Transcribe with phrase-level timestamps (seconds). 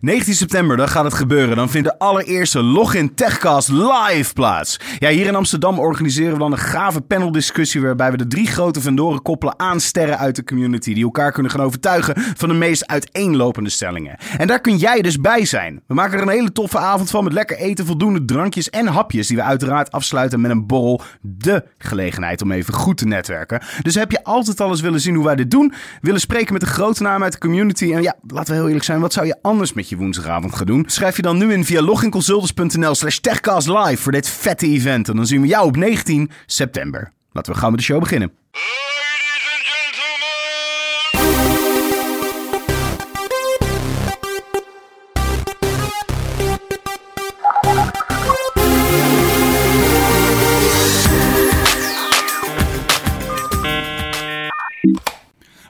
[0.00, 1.56] 19 september, dan gaat het gebeuren.
[1.56, 4.80] Dan vindt de allereerste Login Techcast live plaats.
[4.98, 7.80] Ja, hier in Amsterdam organiseren we dan een gave paneldiscussie...
[7.80, 10.94] waarbij we de drie grote vendoren koppelen aan sterren uit de community...
[10.94, 14.16] die elkaar kunnen gaan overtuigen van de meest uiteenlopende stellingen.
[14.38, 15.82] En daar kun jij dus bij zijn.
[15.86, 19.26] We maken er een hele toffe avond van met lekker eten, voldoende drankjes en hapjes...
[19.26, 21.00] die we uiteraard afsluiten met een borrel.
[21.20, 23.62] De gelegenheid om even goed te netwerken.
[23.82, 25.72] Dus heb je altijd al eens willen zien hoe wij dit doen...
[26.00, 27.92] willen spreken met de grote namen uit de community...
[27.92, 30.66] en ja, laten we heel eerlijk zijn, wat zou je anders met je woensdagavond gaan
[30.66, 30.84] doen?
[30.86, 35.08] Schrijf je dan nu in via loginconsultants.nl slash techcastlive voor dit vette event.
[35.08, 37.12] En dan zien we jou op 19 september.
[37.32, 38.32] Laten we gauw met de show beginnen.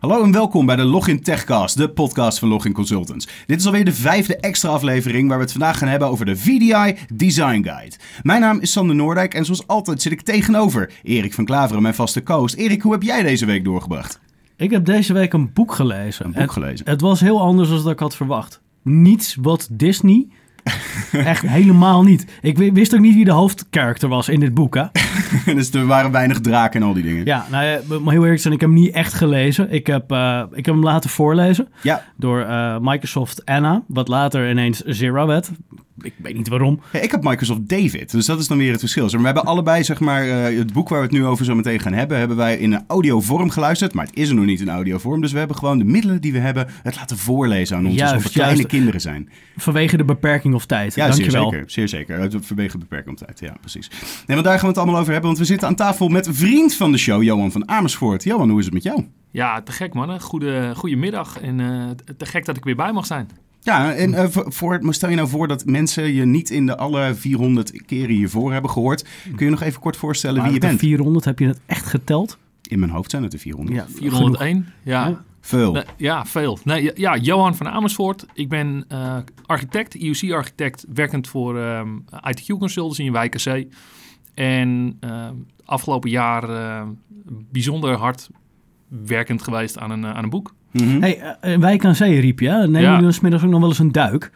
[0.06, 3.28] Hallo en welkom bij de Login Techcast, de podcast van Login Consultants.
[3.46, 6.36] Dit is alweer de vijfde extra aflevering waar we het vandaag gaan hebben over de
[6.36, 7.96] VDI Design Guide.
[8.22, 11.94] Mijn naam is Sander Noordijk en zoals altijd zit ik tegenover Erik van Klaveren, mijn
[11.94, 12.54] vaste co-host.
[12.54, 14.20] Erik, hoe heb jij deze week doorgebracht?
[14.56, 16.24] Ik heb deze week een boek gelezen.
[16.24, 16.88] Een boek Het- gelezen.
[16.88, 18.60] Het was heel anders dan ik had verwacht.
[18.82, 20.26] Niets wat Disney.
[21.12, 22.24] Echt helemaal niet.
[22.42, 24.74] Ik wi- wist ook niet wie de hoofdkarakter was in dit boek.
[24.74, 24.84] Hè?
[25.54, 27.24] dus er waren weinig draken en al die dingen.
[27.24, 29.72] Ja, nou ja, maar heel eerlijk zijn, ik heb hem niet echt gelezen.
[29.72, 34.50] Ik heb, eh, ik heb hem laten voorlezen Ja, door eh, Microsoft Anna, wat later
[34.50, 35.50] ineens Zero werd.
[36.00, 36.80] Ik weet niet waarom.
[36.92, 39.02] Ja, ik heb Microsoft David, dus dat is dan weer het verschil.
[39.08, 41.44] Zeg maar, We hebben allebei, zeg maar, eh, het boek waar we het nu over
[41.44, 43.94] zo meteen gaan hebben, hebben wij in een audiovorm geluisterd.
[43.94, 46.32] Maar het is er nog niet in audiovorm, dus we hebben gewoon de middelen die
[46.32, 48.70] we hebben het laten voorlezen aan ons, Juist, alsof we kleine juist.
[48.70, 49.28] kinderen zijn.
[49.56, 50.94] Vanwege de beperking of tijd.
[50.94, 51.62] Ja, zeer zeker.
[51.66, 52.28] Zeer zeker.
[52.40, 53.88] Vanwege beperking op tijd, ja, precies.
[54.26, 56.26] Nee, want daar gaan we het allemaal over hebben, want we zitten aan tafel met
[56.26, 58.24] een vriend van de show, Johan van Amersfoort.
[58.24, 59.04] Johan, hoe is het met jou?
[59.30, 60.20] Ja, te gek man.
[60.20, 63.28] Goede, goedemiddag en eh, te gek dat ik weer bij mag zijn.
[63.66, 66.76] Ja, en eh, voor, maar stel je nou voor dat mensen je niet in de
[66.76, 69.04] alle 400 keren hiervoor hebben gehoord.
[69.36, 70.72] Kun je nog even kort voorstellen wie je bent?
[70.72, 72.38] er 400, heb je het echt geteld?
[72.68, 73.76] In mijn hoofd zijn het er 400.
[73.76, 74.66] Ja, 401.
[74.82, 75.24] Ja, Ja.
[75.40, 75.72] Veel.
[75.72, 76.58] Nee, ja veel.
[76.64, 78.26] Nee, ja, Johan van Amersfoort.
[78.34, 79.16] Ik ben eh,
[79.46, 81.88] architect, IOC-architect, werkend voor ehm
[82.30, 83.66] ITQ Consultants in WKC.
[84.34, 85.34] En ehm,
[85.64, 86.82] afgelopen jaar eh,
[87.50, 88.28] bijzonder hard
[88.88, 90.54] werkend geweest aan een, eh, aan een boek.
[90.84, 91.00] Mhm.
[91.00, 92.48] Hey, eh, Wijk aan Zee riep je.
[92.48, 92.58] hè?
[92.60, 92.86] Nemen Ja.
[92.88, 94.30] jullie dan 's middags ook nog wel eens een duik?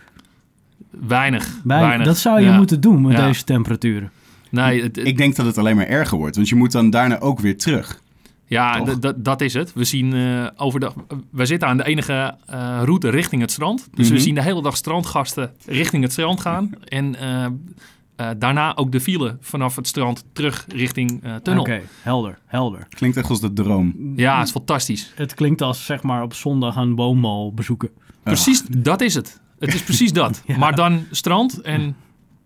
[0.90, 1.60] Weinig.
[1.64, 2.06] Bij- weinig.
[2.06, 2.56] Dat zou je Ja.
[2.56, 3.26] moeten doen met Ja.
[3.26, 4.10] deze temperaturen.
[4.50, 6.90] Nee, het, het- Ik denk dat het alleen maar erger wordt, want je moet dan
[6.90, 8.00] daarna ook weer terug.
[8.46, 8.84] Ja,
[9.16, 9.72] dat is het.
[9.72, 10.94] We zien uh, overdag.
[11.30, 13.88] We zitten aan de enige uh, route richting het strand.
[13.94, 14.14] Dus Mhm.
[14.14, 16.70] we zien de hele dag strandgasten richting het strand gaan.
[16.88, 17.46] En uh,
[18.20, 21.62] uh, daarna ook de file vanaf het strand terug richting uh, tunnel.
[21.62, 22.86] Oké, helder, helder.
[22.88, 24.12] Klinkt echt als de droom.
[24.16, 25.12] Ja, het is fantastisch.
[25.14, 27.91] Het klinkt als zeg maar op zondag een boommal bezoeken.
[28.22, 29.41] Precies, dat is het.
[29.58, 30.42] Het is precies dat.
[30.47, 30.58] Ja.
[30.58, 31.97] Maar dan strand en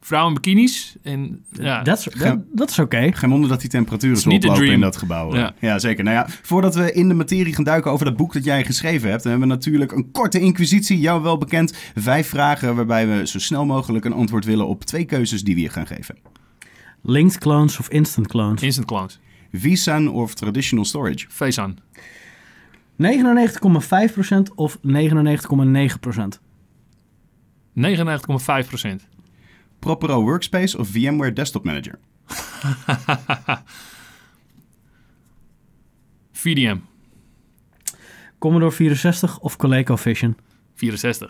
[0.07, 0.97] vrouwen in bikinis.
[1.03, 1.83] En, ja.
[1.83, 3.13] Dat is- dat- Dat is oké.
[3.13, 5.35] Geen wonder dat die temperaturen zo oplopen in dat gebouw.
[5.35, 5.55] Ja.
[5.61, 5.79] Ja.
[5.79, 6.05] zeker.
[6.05, 9.11] Nou ja, voordat we in de materie gaan duiken over dat boek dat jij geschreven
[9.11, 11.75] hebt, hebben we natuurlijk een korte inquisitie, jou wel bekend.
[11.95, 15.61] Vijf vragen waarbij we zo snel mogelijk een antwoord willen op twee keuzes die we
[15.61, 16.17] je gaan geven.
[17.03, 18.63] Linked clones of instant clones?
[18.63, 19.21] Instant clones.
[19.53, 21.27] vSAN of traditional storage?
[21.61, 21.77] Aan.
[22.97, 26.41] 99,5% of 99,9%?
[27.73, 29.09] 99,5 procent.
[29.85, 31.99] Propero Workspace of VMware Desktop Manager?
[36.35, 36.81] VDM.
[38.41, 40.35] Commodore 64 of ColecoVision?
[40.81, 41.29] 64.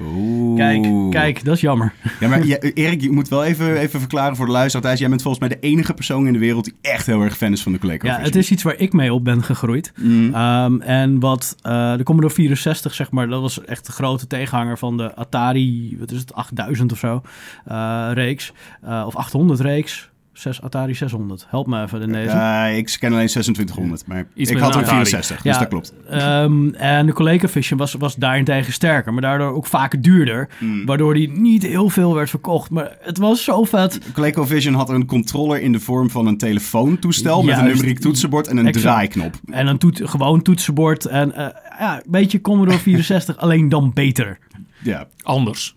[0.00, 0.56] Oeh.
[0.56, 1.92] Kijk, kijk, dat is jammer.
[2.20, 5.00] Ja, maar ja, Erik, je moet wel even, even verklaren voor de luisteraars.
[5.00, 7.52] Jij bent volgens mij de enige persoon in de wereld die echt heel erg fan
[7.52, 9.92] is van de Coleco Ja, het is iets waar ik mee op ben gegroeid.
[9.96, 10.34] Mm.
[10.34, 14.78] Ehm, en wat eh, de Commodore 64, zeg maar, dat was echt de grote tegenhanger
[14.78, 17.22] van de Atari, wat is het, 8000 of zo,
[17.64, 18.52] eh, reeks.
[18.82, 20.10] Eh, of 800 reeks.
[20.38, 21.46] 6, Atari 600.
[21.48, 22.34] Help me even in deze.
[22.36, 25.04] Ja, ik ken alleen 2600, maar Iets ik had een er Atari.
[25.06, 25.58] 64, dus Ja.
[25.58, 25.94] dat klopt.
[26.10, 30.48] Ehm, en de ColecoVision was, was daarentegen sterker, maar daardoor ook vaak duurder.
[30.58, 30.86] Mm.
[30.86, 32.70] Waardoor die niet heel veel werd verkocht.
[32.70, 34.00] Maar het was zo vet.
[34.12, 37.74] ColecoVision had een controller in de vorm van een telefoontoestel met een Juist.
[37.76, 38.84] numeriek toetsenbord en een Exact.
[38.86, 39.34] draaiknop.
[39.50, 41.04] En een toet, gewoon toetsenbord.
[41.06, 41.46] En eh,
[41.78, 44.38] ja, een beetje Commodore 64, alleen dan beter.
[44.82, 45.06] Ja.
[45.22, 45.75] Anders.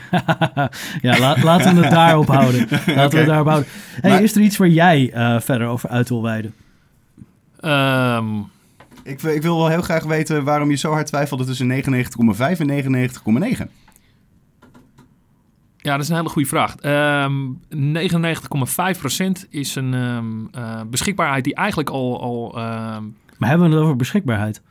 [1.02, 2.60] Ja, la- laten we het daarop houden.
[2.70, 3.16] Laten we Oké.
[3.16, 3.68] het daarop houden.
[4.00, 6.54] Hey, Maar- is er iets waar jij eh, verder over uit wil wijden?
[7.60, 8.38] Ehm,
[9.02, 12.60] Ik, wil- ik wil wel heel graag weten waarom je zo hard twijfelde tussen 99,5
[12.60, 13.70] en 99,9.
[15.76, 16.76] Ja, dat is een hele goede vraag.
[16.76, 17.32] Ehm
[17.70, 22.20] 99,5% is een ehm, eh, beschikbaarheid die eigenlijk al...
[22.22, 23.02] al ehm,
[23.38, 24.62] Maar hebben we het over beschikbaarheid?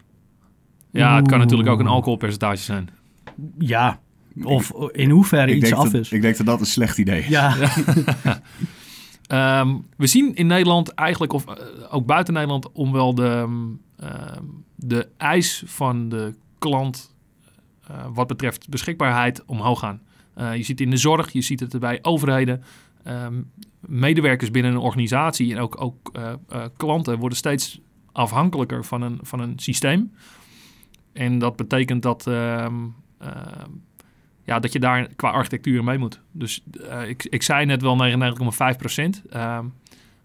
[0.92, 2.90] ja, het kan natuurlijk ook een alcoholpercentage zijn.
[3.58, 4.00] Ja,
[4.42, 6.12] of in hoeverre Ik iets af dat, is.
[6.12, 7.28] ik denk dat dat een slecht idee is.
[7.28, 7.56] Ja,
[9.28, 11.56] Ehm, we zien in Nederland eigenlijk, of eh,
[11.90, 13.48] ook buiten Nederland, om wel de,
[14.00, 14.42] ehm,
[14.76, 17.16] de eis van de klant
[17.88, 20.02] eh, wat betreft beschikbaarheid omhoog gaan.
[20.34, 22.64] Eh, je ziet het in de zorg, je ziet het bij overheden.
[23.04, 23.42] Ehm,
[23.80, 27.80] medewerkers binnen een organisatie en ook, ook eh, eh, klanten worden steeds
[28.12, 30.14] afhankelijker van een, van een systeem.
[31.14, 32.76] En dat betekent dat, ehm,
[33.18, 33.70] ehm,
[34.46, 36.20] ja, dat je daar qua architectuur mee moet.
[36.32, 37.98] Dus eh, ik, ik zei net wel
[38.74, 39.22] 99,5 procent.
[39.30, 39.66] ehm,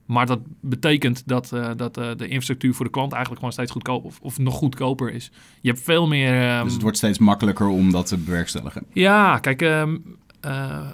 [0.06, 3.72] maar dat betekent dat, eh, dat eh, de infrastructuur voor de klant eigenlijk gewoon steeds
[3.72, 5.30] goedkoper of, of nog goedkoper is.
[5.60, 6.48] Je hebt veel meer.
[6.48, 8.82] ehm, Dus het wordt steeds makkelijker om dat te bewerkstelligen.
[8.92, 9.96] ja, kijk, ehm,
[10.40, 10.86] eh,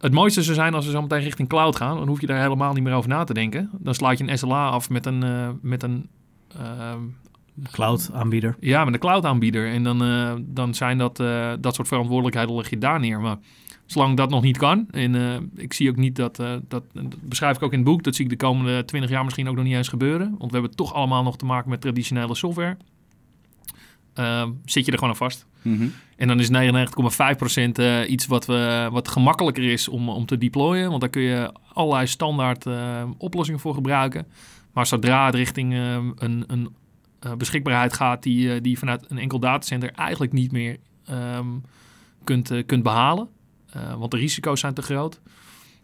[0.00, 1.96] het mooiste zou zijn als we zo meteen richting cloud gaan.
[1.96, 3.70] Dan hoef je daar helemaal niet meer over na te denken.
[3.78, 6.08] Dan sluit je een SLA af met een, met een,
[7.62, 8.56] ehm, cloud aanbieder.
[8.60, 9.72] ja, met een cloud aanbieder.
[9.72, 13.20] En dan, eh, dan zijn dat, eh, dat soort verantwoordelijkheden leg je daar neer.
[13.20, 13.36] Maar
[13.86, 17.28] zolang dat nog niet kan, en eh, ik zie ook niet dat, eh, dat, dat
[17.28, 19.56] beschrijf ik ook in het boek, dat zie ik de komende 20 jaar misschien ook
[19.56, 20.34] nog niet eens gebeuren.
[20.38, 22.76] Want we hebben toch allemaal nog te maken met traditionele software.
[24.14, 25.46] Ehm, zit je er gewoon aan vast.
[25.62, 25.86] Mhm.
[26.16, 30.88] En dan is 99,5% eh, iets wat, we, wat gemakkelijker is om, om te deployen.
[30.88, 34.26] Want daar kun je allerlei standaard eh, oplossingen voor gebruiken.
[34.72, 36.68] Maar zodra het richting eh, een, een
[37.34, 40.76] beschikbaarheid gaat die, eh, die je vanuit een enkel datacenter eigenlijk niet meer
[41.06, 41.46] ehm,
[42.24, 43.28] kunt, eh, kunt behalen.
[43.72, 45.20] eh, want de risico's zijn te groot.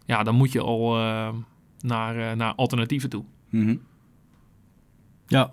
[0.05, 1.29] Ja, dan moet je al eh,
[1.79, 3.23] naar, eh, naar alternatieven toe.
[3.49, 3.75] Mhm.
[5.27, 5.51] Ja,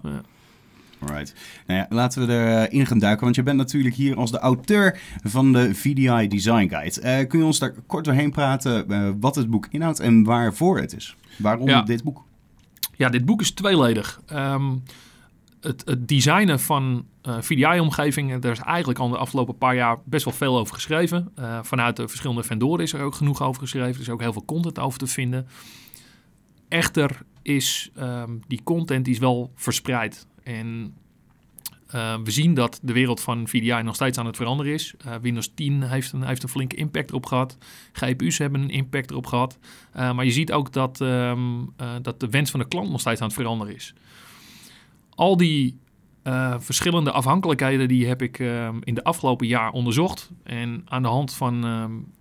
[0.99, 1.35] Alright.
[1.67, 5.01] Nou ja, laten we erin gaan duiken, want je bent natuurlijk hier als de auteur
[5.23, 7.01] van de VDI Design Guide.
[7.01, 10.79] Eh, kun je ons daar kort doorheen praten eh, wat het boek inhoudt en waarvoor
[10.79, 11.17] het is?
[11.39, 11.83] Waarom Ja.
[11.83, 12.25] dit boek?
[12.97, 14.21] Ja, dit boek is tweeledig.
[14.27, 14.73] Ehm,
[15.61, 20.35] het, designen van eh, VDI-omgevingen, daar is eigenlijk al de afgelopen paar jaar best wel
[20.35, 21.33] veel over geschreven.
[21.35, 23.95] Eh, vanuit de verschillende vendoren is er ook genoeg over geschreven.
[23.95, 25.49] Er is ook heel veel content over te vinden.
[26.69, 30.27] Echter is ehm, die content is wel verspreid.
[30.43, 30.95] En
[31.87, 34.95] eh, we zien dat de wereld van VDI nog steeds aan het veranderen is.
[35.21, 37.59] Windows 10 heeft een, heeft een flinke impact erop gehad.
[37.93, 39.59] GPU's hebben een impact erop gehad.
[39.93, 41.63] Maar je ziet ook dat, uh,
[42.03, 43.95] dat de wens van de klant nog steeds aan het veranderen is.
[45.15, 45.79] Al die
[46.25, 50.31] uh, verschillende afhankelijkheden die heb ik um, in de afgelopen jaar onderzocht.
[50.43, 52.13] En aan de hand van, um,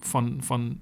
[0.00, 0.78] van, van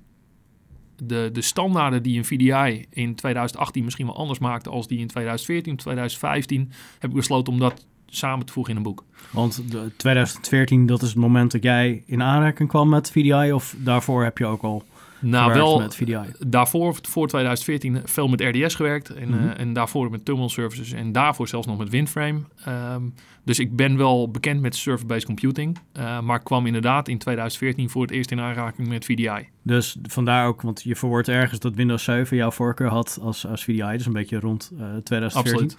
[0.97, 5.07] de, de standaarden die een VDI in 2018 misschien wel anders maakte als die in
[5.07, 9.05] 2014, 2015, heb ik besloten om dat samen te voegen in een boek.
[9.31, 13.75] Want de 2014, dat is het moment dat jij in aanraking kwam met VDI, of
[13.79, 14.85] daarvoor heb je ook al
[15.29, 16.21] nou, wel met VDI?
[16.47, 19.47] Daarvoor, voor 2014, veel met RDS gewerkt en, mm -hmm.
[19.47, 22.41] uh, en daarvoor met Terminal Services en daarvoor zelfs nog met WinFrame.
[22.69, 23.15] Um,
[23.45, 28.03] dus ik ben wel bekend met server-based computing, uh, maar kwam inderdaad in 2014 voor
[28.03, 29.49] het eerst in aanraking met VDI.
[29.63, 33.65] Dus vandaar ook, want je verwoordt ergens dat Windows 7 jouw voorkeur had als, als
[33.65, 35.53] VDI, dus een beetje rond uh, 2014.
[35.53, 35.77] Absoluut.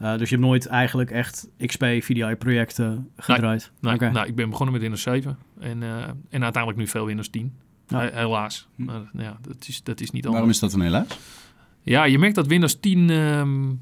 [0.00, 3.60] Uh, dus je hebt nooit eigenlijk echt XP VDI projecten gedraaid?
[3.60, 4.10] Nee, nee, okay.
[4.10, 7.52] nou, ik ben begonnen met Windows 7 en, uh, en uiteindelijk nu veel Windows 10.
[7.88, 8.10] Ja.
[8.12, 8.68] Helaas.
[8.74, 11.18] Maar, ja, dat, is, dat is niet Waarom is dat een helaas?
[11.82, 13.80] Ja, je merkt dat Windows 10 um,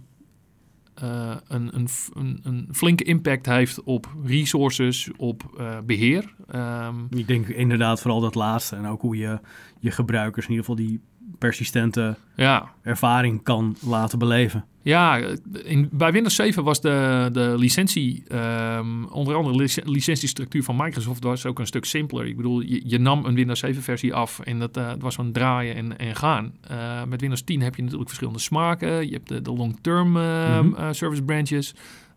[1.03, 6.35] uh, een, een, een, een, flinke impact heeft op resources, op uh, beheer.
[6.55, 9.41] Um, ik denk inderdaad vooral dat laatste en ook hoe je
[9.79, 11.01] je gebruikers in ieder geval die
[11.43, 12.73] persistente ja.
[12.83, 14.65] ervaring kan laten beleven.
[14.83, 15.21] Ja,
[15.63, 21.25] in, bij Windows 7 was de, de licentie, um, onder andere lic licentiestructuur van Microsoft
[21.25, 22.27] was ook een stuk simpeler.
[22.27, 25.33] Ik bedoel, je, je nam een Windows 7 versie af en dat uh, was van
[25.33, 26.53] draaien en, en gaan.
[26.71, 29.07] Uh, met Windows 10 heb je natuurlijk verschillende smaken.
[29.07, 30.93] Je hebt de, de long-term uh, mm -hmm.
[30.95, 31.75] service branches.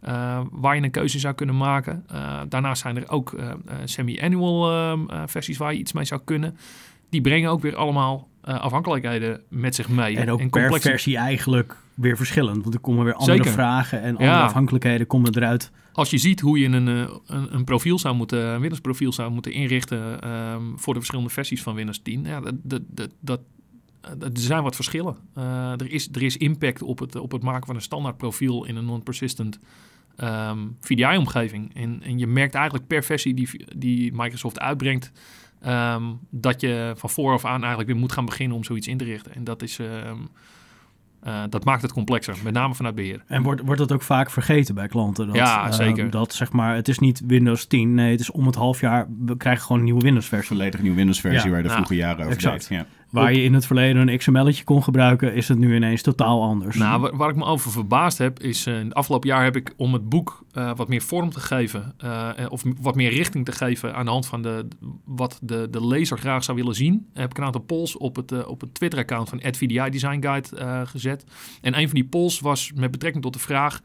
[0.07, 2.05] Uh, waar je een keuze zou kunnen maken.
[2.11, 3.51] Uh, daarnaast zijn er ook uh,
[3.83, 6.57] semi-annual versies waar je iets mee zou kunnen.
[7.09, 10.17] Die brengen ook weer allemaal afhankelijkheden met zich mee.
[10.17, 12.61] En ook en per versie eigenlijk weer verschillend.
[12.61, 13.51] Want er komen weer andere Zeker.
[13.51, 14.43] vragen en andere ja.
[14.43, 15.71] afhankelijkheden komen eruit.
[15.93, 19.31] Als je ziet hoe je een, een, een profiel zou moeten, een Windows profiel zou
[19.31, 22.25] moeten inrichten um, voor de verschillende versies van Windows 10.
[22.25, 22.81] Ja, dat, dat,
[23.19, 23.39] dat,
[24.17, 25.17] dat er zijn wat verschillen.
[25.37, 28.65] Uh, er, is, er is impact op het, op het maken van een standaard profiel
[28.65, 29.59] in een non-persistent
[30.17, 31.75] um, VDI-omgeving.
[31.75, 35.11] En, en je merkt eigenlijk per versie die, die Microsoft uitbrengt...
[35.67, 39.03] Um, dat je van vooraf aan eigenlijk weer moet gaan beginnen om zoiets in te
[39.03, 39.35] richten.
[39.35, 40.27] En dat, is, um,
[41.27, 43.23] uh, dat maakt het complexer, met name vanuit beheer.
[43.27, 45.27] En wordt, wordt dat ook vaak vergeten bij klanten?
[45.27, 46.05] Dat, ja, zeker.
[46.05, 48.79] Uh, dat zeg maar, het is niet Windows 10, nee, het is om het half
[48.79, 50.55] jaar, we krijgen gewoon een nieuwe Windows-versie.
[50.55, 51.49] Volledig nieuwe Windows-versie ja.
[51.49, 52.69] waar je de vroege ja, jaren over exact.
[52.69, 52.77] deed.
[52.77, 52.85] Ja.
[53.09, 56.75] Waar je in het verleden een XML'tje kon gebruiken, is het nu ineens totaal anders.
[56.75, 59.55] Nou, waar, waar ik me over verbaasd heb, is uh, in het afgelopen jaar heb
[59.55, 63.45] ik om het boek uh, wat meer vorm te geven, uh, of wat meer richting
[63.45, 64.67] te geven aan de hand van de,
[65.05, 68.45] wat de, de lezer graag zou willen zien, heb ik een aantal polls op het,
[68.45, 71.25] op het Twitter-account van VDI Design Guide gezet.
[71.61, 73.81] En een van die polls was met betrekking tot de vraag,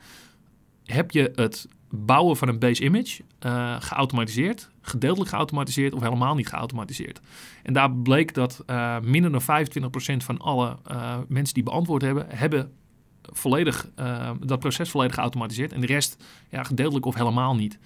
[0.84, 6.48] heb je het bouwen van een base image uh, geautomatiseerd, gedeeltelijk geautomatiseerd of helemaal niet
[6.48, 7.20] geautomatiseerd.
[7.62, 12.26] En daar bleek dat uh, minder dan 25% van alle uh, mensen die beantwoord hebben,
[12.28, 12.72] hebben
[13.22, 13.88] volledig,
[14.40, 15.72] dat proces volledig geautomatiseerd.
[15.72, 17.78] En de rest ja, gedeeltelijk of helemaal niet.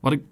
[0.00, 0.22] Wat ik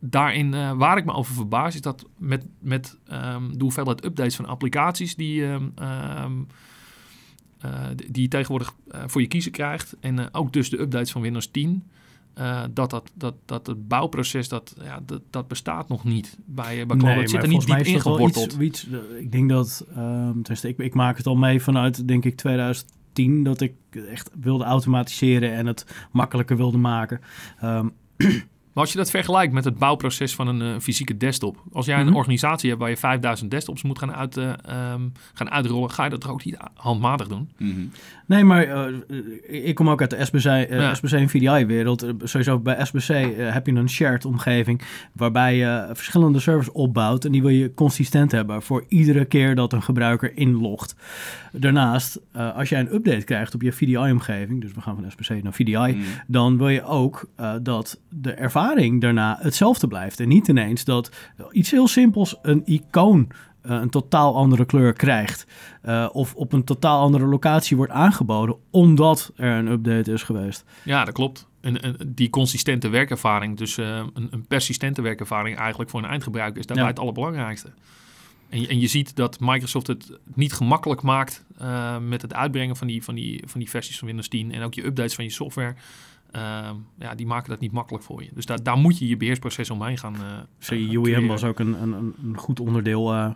[0.00, 4.46] daarin, waar ik me over verbaas, is dat met, met um, de hoeveelheid updates van
[4.46, 5.44] applicaties die.
[5.44, 6.24] Um, uh,
[8.10, 9.96] die je tegenwoordig uh, voor je kiezen krijgt.
[10.00, 11.82] En uh, ook dus de updates van Windows 10.
[12.72, 16.96] dat, dat, dat, dat het bouwproces, dat, ja, dat, dat bestaat nog niet bij, bij
[16.96, 17.02] Cloud.
[17.02, 18.52] Nee, het zit er niet diep ingeworteld.
[18.52, 18.86] Iets, iets,
[19.18, 23.42] ik denk dat, um, ik, ik maak het al mee vanuit, denk ik, 2010...
[23.42, 23.74] dat ik
[24.10, 27.20] echt wilde automatiseren en het makkelijker wilde maken.
[27.62, 27.92] Um,
[28.74, 31.62] Maar als je dat vergelijkt met het bouwproces van een uh, fysieke desktop.
[31.72, 32.08] Als jij een Mhm.
[32.08, 32.16] mm -hmm.
[32.16, 34.52] organisatie hebt waar je 5000 desktops moet gaan, uit, uh,
[34.92, 37.50] um, gaan uitrollen, ga je dat toch ook niet handmatig doen?
[37.58, 37.90] Mm -hmm.
[38.26, 40.94] Nee, maar uh, ik kom ook uit de SBC, Ja.
[40.94, 42.06] SBC en VDI-wereld.
[42.22, 47.40] sowieso bij SBC heb je een shared omgeving waarbij je verschillende servers opbouwt en die
[47.42, 50.94] wil je consistent hebben voor iedere keer dat een gebruiker inlogt.
[51.56, 55.42] Daarnaast, uh, als jij een update krijgt op je VDI-omgeving, dus we gaan van SBC
[55.42, 55.98] naar VDI, Mhm.
[56.26, 60.20] dan wil je ook uh, dat de ervaring daarna hetzelfde blijft.
[60.20, 61.10] En niet ineens dat
[61.50, 63.28] iets heel simpels, een icoon,
[63.66, 65.46] uh, een totaal andere kleur krijgt.
[66.12, 70.64] Of op een totaal andere locatie wordt aangeboden, omdat er een update is geweest.
[70.82, 71.48] Ja, dat klopt.
[71.60, 76.66] En, en die consistente werkervaring, dus een, een, persistente werkervaring eigenlijk voor een eindgebruiker, is
[76.66, 76.90] daarbij Ja.
[76.90, 77.68] het allerbelangrijkste.
[78.54, 82.76] En je, en je ziet dat Microsoft het niet gemakkelijk maakt uh, met het uitbrengen
[82.76, 85.24] van die, van, die, van die versies van Windows 10 en ook je updates van
[85.24, 85.74] je software.
[86.36, 88.30] Uh, ja, die maken dat niet makkelijk voor je.
[88.34, 90.14] Dus daar, daar moet je je beheersproces omheen gaan.
[90.14, 90.20] Uh,
[90.58, 93.30] Zo, UEM was ook een, een, een goed onderdeel uh,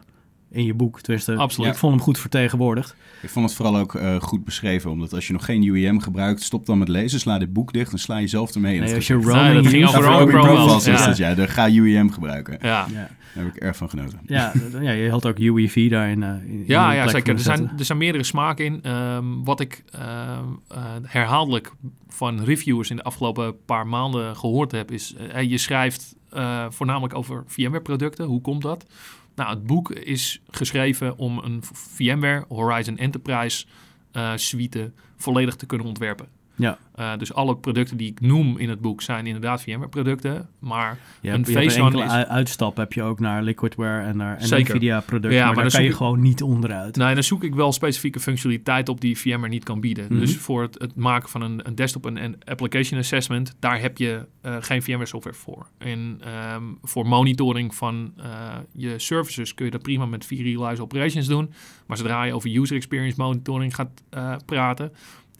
[0.50, 1.00] in je boek.
[1.00, 1.70] Tenminste, Absoluut.
[1.72, 2.94] ik vond hem goed vertegenwoordigd.
[3.22, 6.42] Ik vond het vooral ook uh, goed beschreven, omdat als je nog geen UEM gebruikt,
[6.42, 9.06] stop dan met lezen, sla dit boek dicht en sla je zelf ermee Nee, als
[9.06, 11.06] je roaming Nee, dat ging over Ja, voor roaming roaming profiles, profiles is ja.
[11.06, 11.34] dat, ja.
[11.34, 12.58] Daar ga UEM gebruiken.
[12.62, 12.87] Ja.
[12.92, 14.21] Ja, Daar heb ik erg van genoten.
[14.26, 16.23] ja, ja, je had ook UEV daarin.
[16.23, 17.35] uh, in, in Ja, ja zeker.
[17.35, 18.83] Er zijn, er zijn meerdere smaken in.
[18.83, 21.73] Ehm, wat ik ehm, eh, herhaaldelijk
[22.09, 27.14] van reviewers in de afgelopen paar maanden gehoord heb, is eh, je schrijft eh, voornamelijk
[27.14, 28.26] over VMware-producten.
[28.26, 28.87] Hoe komt dat?
[29.35, 33.66] Nou, het boek is geschreven om een VMware Horizon Enterprise
[34.12, 36.28] eh, suite volledig te kunnen ontwerpen.
[36.58, 36.78] Ja.
[36.98, 40.48] Uh, dus alle producten die ik noem in het boek zijn inderdaad VMware-producten.
[40.58, 42.10] Maar Je een hebt, je hebt een face-on enkele is...
[42.10, 44.74] ui- uitstap heb je ook naar Liquidware en naar Zeker.
[44.74, 45.38] NVIDIA-producten.
[45.38, 46.96] Ja, maar, maar daar kan je ik- gewoon niet onderuit.
[46.96, 50.04] Nee, dan zoek ik wel specifieke functionaliteit op die VMware niet kan bieden.
[50.08, 50.18] Mhm.
[50.18, 53.98] Dus voor het, het maken van een, een desktop en een application assessment, daar heb
[53.98, 55.66] je eh, geen VMware software voor.
[55.78, 58.24] En ehm, voor monitoring van eh,
[58.72, 61.50] je services kun je dat prima met vRealize Operations doen.
[61.86, 64.92] Maar zodra je over user experience monitoring gaat eh, praten,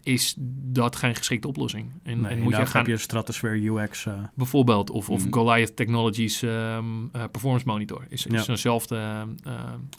[0.09, 0.35] is
[0.73, 1.91] dat geen geschikte oplossing.
[2.03, 4.07] En, Nee, en moet je gaan heb je Stratosphere UX.
[4.07, 5.33] eh, bijvoorbeeld of, of Mhm.
[5.33, 8.51] Goliath Technologies ehm, eh, Performance Monitor is, is Ja.
[8.53, 8.97] eenzelfde
[9.45, 9.53] eh,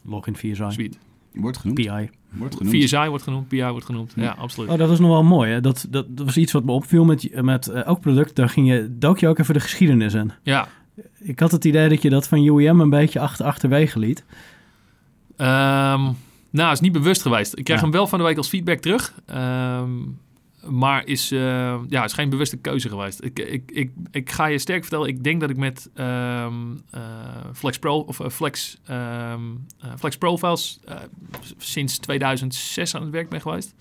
[0.06, 0.98] login VSI, suite.
[1.34, 1.80] Wordt genoemd.
[1.80, 2.10] PI.
[2.30, 2.76] Wordt genoemd.
[2.76, 4.14] VSI wordt genoemd, PI wordt genoemd.
[4.16, 4.70] Ja, absoluut.
[4.70, 5.52] Oh, dat was nog wel mooi.
[5.52, 5.62] Hè?
[5.62, 8.36] Dat, dat, dat was iets wat me opviel met, met eh, elk product.
[8.36, 10.32] Daar ging je, dook je ook even de geschiedenis in.
[10.44, 10.68] Ja,
[11.20, 14.24] Ik had het idee dat je dat van UEM een beetje achter, achterwege liet.
[15.38, 16.12] Ehm,
[16.50, 17.58] nou, is niet bewust geweest.
[17.58, 17.86] Ik krijg Ja.
[17.86, 19.14] hem wel van de week als feedback terug.
[19.26, 19.92] Ehm,
[20.68, 23.24] maar is, eh, ja, is geen bewuste keuze geweest.
[23.24, 26.48] Ik, ik, ik, ik ga je sterk vertellen, ik denk dat ik met eh,
[27.54, 29.42] Flex Pro of eh, Flex, ehm,
[29.80, 30.80] eh, Flex Profiles
[31.58, 33.76] sinds 2006 aan het werk ben geweest.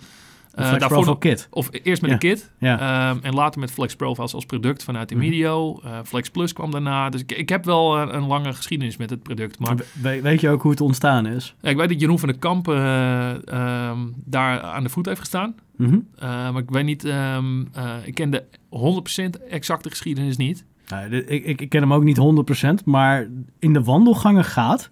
[0.53, 1.47] Eh, Flex daarvoor Kit.
[1.51, 2.15] Of eerst met Ja.
[2.15, 2.51] een kit.
[2.59, 3.09] Ja.
[3.09, 5.11] Ehm, en later met Flex Profiles als product vanuit.
[5.11, 5.79] Imedio.
[5.83, 7.09] Eh, Flex Plus kwam daarna.
[7.09, 9.59] Dus ik, ik heb wel een, een lange geschiedenis met het product.
[9.59, 11.55] Maar We- weet je ook hoe het ontstaan is?
[11.61, 15.19] ja, ik weet dat Jeroen van der Kamp eh, ehm, daar aan de voet heeft
[15.19, 15.55] gestaan.
[15.77, 15.97] Mhm.
[16.15, 20.65] Eh, maar ik weet niet, ehm, eh, ik ken de 100% exacte geschiedenis niet.
[20.87, 23.27] Nou, ik, ik ken hem ook niet 100%, maar
[23.59, 24.89] in de wandelgangen gaat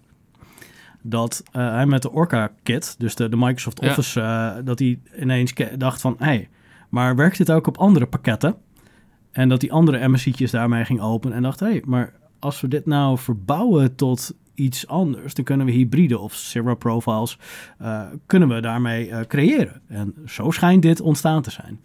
[1.08, 3.88] dat eh, hij met de Orca-kit, dus de, de Microsoft Ja.
[3.88, 6.48] Office, eh, dat hij ineens dacht van, hé, hey,
[6.88, 8.56] maar werkt dit ook op andere pakketten?
[9.30, 12.68] En dat die andere MSI'tjes daarmee ging openen en dacht, hé, hey, maar als we
[12.68, 17.38] dit nou verbouwen tot iets anders, dan kunnen we hybride of zero profiles,
[17.78, 19.82] eh, kunnen we daarmee creëren.
[19.86, 21.80] En zo schijnt dit ontstaan te zijn.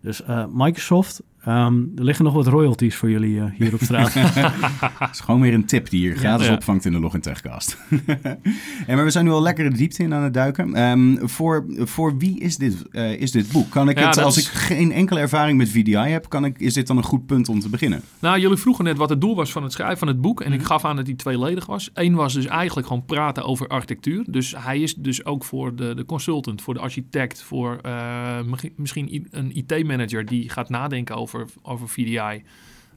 [0.00, 4.14] Dus Microsoft Ehm, er liggen nog wat royalties voor jullie eh, hier op straat.
[4.98, 6.52] Dat is gewoon weer een tip die je gratis Ja.
[6.54, 7.78] opvangt in de Login Techcast.
[8.86, 10.74] en maar we zijn nu al lekker de diepte in aan het duiken.
[10.74, 13.70] Ehm, voor, voor wie is dit, eh, is dit boek?
[13.70, 16.58] Kan ik Ja, het, als is- ik geen enkele ervaring met VDI heb, kan ik,
[16.58, 18.00] is dit dan een goed punt om te beginnen?
[18.18, 20.40] Nou, jullie vroegen net wat het doel was van het schrijven van het boek.
[20.40, 20.60] En Mhm.
[20.60, 21.90] ik gaf aan dat die tweeledig was.
[21.94, 24.24] Eén was dus eigenlijk gewoon praten over architectuur.
[24.26, 28.38] Dus hij is dus ook voor de, de consultant, voor de architect, voor eh,
[28.76, 32.44] misschien- een IT-manager die gaat nadenken over, over VDI.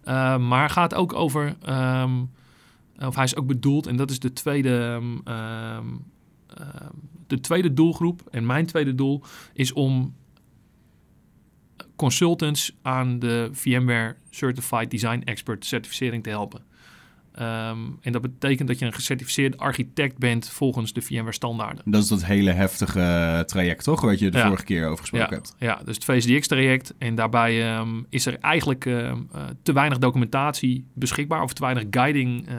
[0.04, 2.24] Eh, maar gaat ook over, ehm,
[3.00, 5.88] of hij is ook bedoeld, en dat is de tweede, ehm, ehm,
[6.48, 6.94] ehm,
[7.28, 8.22] de tweede doelgroep.
[8.32, 10.16] En mijn tweede doel is om
[11.96, 16.66] consultants aan de VMware Certified Design Expert certificering te helpen.
[17.38, 21.82] Ehm, en dat betekent dat je een gecertificeerd architect bent volgens de VMware standaarden.
[21.86, 24.02] Dat is dat hele heftige eh, traject, toch?
[24.02, 24.46] Wat je de Ja.
[24.46, 25.56] vorige keer over gesproken Ja, hebt.
[25.60, 26.94] ja, dus het VSDX-traject.
[26.98, 31.42] En daarbij ehm, is er eigenlijk ehm, eh, te weinig documentatie beschikbaar.
[31.44, 32.56] Of te weinig guiding, eh,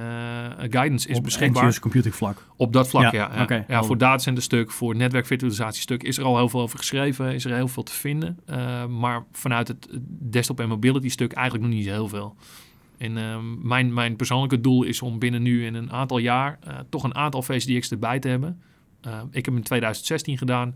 [0.58, 1.56] guidance is op beschikbaar.
[1.62, 2.46] end-user computing vlak.
[2.56, 3.30] Op dat vlak, Ja, ja.
[3.36, 3.42] ja.
[3.42, 7.34] oké, ja voor datacenterstuk, voor netwerkvirtualisatiestuk is er al heel veel over geschreven.
[7.34, 8.38] Is er heel veel te vinden.
[8.46, 9.88] Eh, maar vanuit het
[10.30, 12.36] desktop en mobility stuk eigenlijk nog niet heel veel.
[12.98, 16.74] En ehm, mijn, mijn persoonlijke doel is om binnen nu in een aantal jaar eh,
[16.88, 18.60] toch een aantal VSDX erbij te hebben.
[19.00, 20.74] Eh, ik heb hem in 2016 gedaan,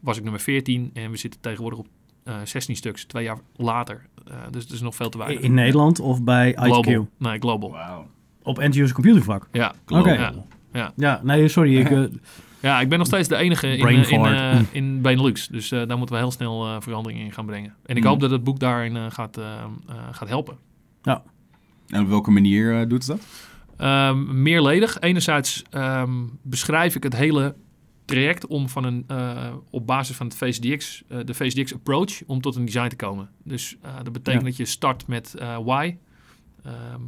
[0.00, 1.86] was ik nummer 14 en we zitten tegenwoordig op
[2.24, 4.06] eh 16 stuks, twee jaar later.
[4.26, 5.40] Eh, dus het is nog veel te weinig.
[5.40, 6.58] In Nederland of bij ITQ?
[6.60, 7.08] global.
[7.18, 7.70] Nee, global.
[7.70, 8.06] Wauw.
[8.42, 9.48] Op end-user computing vlak.
[9.52, 9.74] Ja.
[9.88, 10.12] Oké.
[10.12, 10.32] Ja.
[10.72, 10.92] Ja.
[10.96, 11.76] Ja, nee, sorry.
[11.76, 12.04] Ik, eh,
[12.60, 15.48] Ja, ik ben nog steeds de enige in, eh, in, eh, in Benelux.
[15.48, 17.74] Dus eh, daar moeten we heel snel eh, verandering in gaan brengen.
[17.86, 18.08] En ik Mm.
[18.08, 19.44] hoop dat het boek daarin eh, gaat, eh,
[19.88, 20.56] eh, gaat helpen.
[21.94, 23.26] En op welke manier eh, doet het dat?
[23.76, 25.00] Ehm, meerledig.
[25.00, 27.54] Enerzijds ehm, beschrijf ik het hele
[28.04, 32.40] traject om van een, eh, op basis van het VSDX, eh, de VSDX approach, om
[32.40, 33.28] tot een design te komen.
[33.44, 34.48] Dus eh, dat betekent Ja.
[34.48, 35.96] dat je start met eh, why.
[36.64, 37.00] Ehm,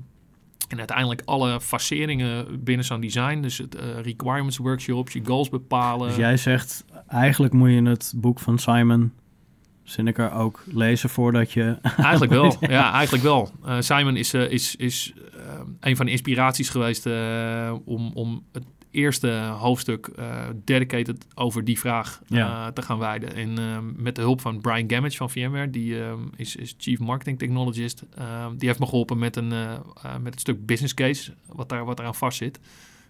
[0.68, 3.40] en uiteindelijk alle faceringen binnen zo'n design.
[3.40, 6.08] Dus het requirements workshops, je goals bepalen.
[6.08, 9.12] dus jij zegt, eigenlijk moet je het boek van Simon
[9.88, 11.78] Sineker ook lezen voordat je...
[11.96, 13.50] Eigenlijk wel, ja, eigenlijk wel.
[13.64, 17.06] Eh, Simon is, eh, is, is eh, een van de inspiraties geweest
[17.84, 20.10] om, om het eerste hoofdstuk
[20.64, 22.72] dedicated over die vraag Ja.
[22.72, 23.34] te gaan wijden.
[23.34, 23.54] En
[23.96, 25.96] met de hulp van Brian Gamage van VMware, die
[26.36, 28.02] is, is Chief Marketing Technologist,
[28.56, 29.48] die heeft me geholpen met, een,
[30.22, 32.60] met het stuk business case, wat, daar, wat eraan vast zit.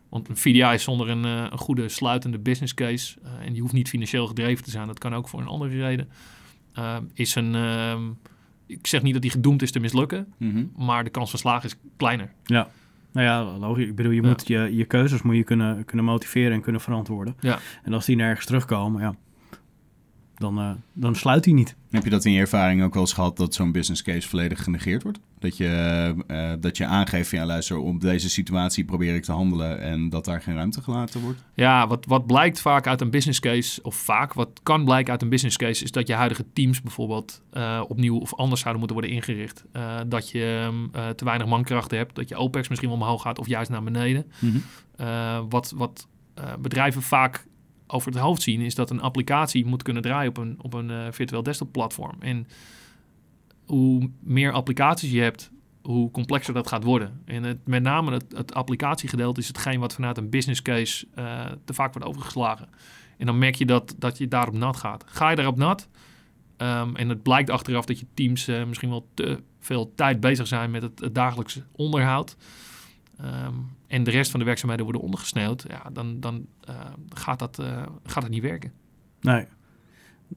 [0.09, 3.89] Want een VDI is zonder een, een goede sluitende business case, en die hoeft niet
[3.89, 6.09] financieel gedreven te zijn, dat kan ook voor een andere reden,
[6.77, 7.55] eh, is een...
[7.55, 8.03] ehm,
[8.67, 10.65] ik zeg niet dat die gedoemd is te mislukken, Mhm.
[10.77, 12.33] maar de kans van slagen is kleiner.
[12.45, 12.69] Ja.
[13.13, 13.87] Nou ja, logisch.
[13.89, 14.29] Ik bedoel, je Ja.
[14.29, 17.37] moet je, je keuzes moet je kunnen, kunnen motiveren en kunnen verantwoorden.
[17.41, 17.59] Ja.
[17.83, 19.15] En als die nergens terugkomen, ja,
[20.35, 21.77] dan, eh, dan sluit die niet.
[21.91, 24.65] Heb je dat in je ervaring ook wel eens gehad dat zo'n business case volledig
[24.65, 25.21] genegeerd wordt?
[25.47, 29.33] Dat je, eh, dat je aangeeft van ja, luister, op deze situatie probeer ik te
[29.33, 31.45] handelen en dat daar geen ruimte gelaten wordt?
[31.55, 35.23] Ja, wat, wat blijkt vaak uit een business case, of vaak wat kan blijken uit
[35.23, 39.01] een business case, is dat je huidige teams bijvoorbeeld eh, opnieuw of anders zouden moeten
[39.01, 39.65] worden ingericht.
[39.73, 43.39] Eh, dat je eh, te weinig mankrachten hebt, dat je OPEX misschien wel omhoog gaat
[43.39, 44.27] of juist naar beneden.
[44.97, 46.09] Eh, wat wat
[46.59, 47.47] bedrijven vaak
[47.87, 51.13] over het hoofd zien, is dat een applicatie moet kunnen draaien op een, op een
[51.13, 52.17] virtueel desktop platform.
[52.21, 52.47] En
[53.67, 55.51] hoe meer applicaties je hebt,
[55.83, 57.21] hoe complexer dat gaat worden.
[57.25, 61.45] En het, met name het, het applicatiegedeelte is hetgeen wat vanuit een business case eh,
[61.65, 62.69] te vaak wordt overgeslagen.
[63.19, 65.05] En dan merk je dat, dat je daarop nat gaat.
[65.07, 65.89] Ga je daarop nat,
[66.57, 70.47] ehm, en het blijkt achteraf dat je teams eh, misschien wel te veel tijd bezig
[70.47, 72.37] zijn met het, dagelijkse onderhoud.
[73.17, 73.55] ehm,
[73.87, 76.75] en de rest van de werkzaamheden worden ondergesneeuwd, ja, dan, dan eh,
[77.09, 77.63] gaat, dat,
[78.05, 78.73] gaat het niet werken.
[79.21, 79.47] Nee.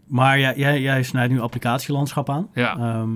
[0.08, 2.48] Maar jij, jij, jij snijdt nu applicatielandschap aan.
[2.54, 3.10] Ja, Ehm,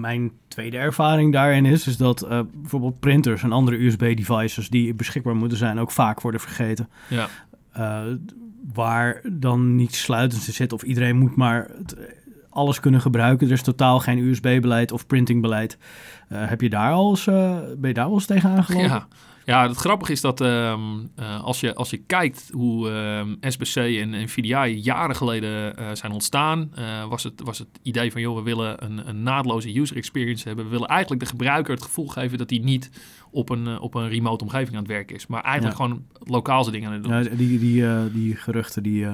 [0.00, 5.36] mijn tweede ervaring daarin is, is dat eh, bijvoorbeeld printers en andere USB-devices die beschikbaar
[5.36, 6.88] moeten zijn ook vaak worden vergeten.
[7.08, 7.28] ja.
[7.72, 8.02] Eh,
[8.74, 11.96] waar dan niet sluitend zit of iedereen moet maar het,
[12.50, 13.46] alles kunnen gebruiken.
[13.46, 15.78] Er is totaal geen USB-beleid of printingbeleid.
[16.28, 18.88] Eh heb je daar al eens, eh, ben je daar wel eens tegen aangelopen?
[18.88, 19.06] Ja.
[19.46, 20.80] Ja, het grappige is dat ehm,
[21.16, 25.86] eh, als, je, als je kijkt hoe ehm, SBC en, en VDI jaren geleden eh,
[25.92, 29.80] zijn ontstaan, eh, was, het, was het idee van, joh, we willen een, een naadloze
[29.80, 30.64] user experience hebben.
[30.64, 32.90] We willen eigenlijk de gebruiker het gevoel geven dat hij niet
[33.30, 35.84] op een, op een remote omgeving aan het werken is, maar eigenlijk Ja.
[35.84, 37.12] gewoon lokaal zijn dingen aan het doen.
[37.12, 39.06] Ja, die, die, die geruchten, die,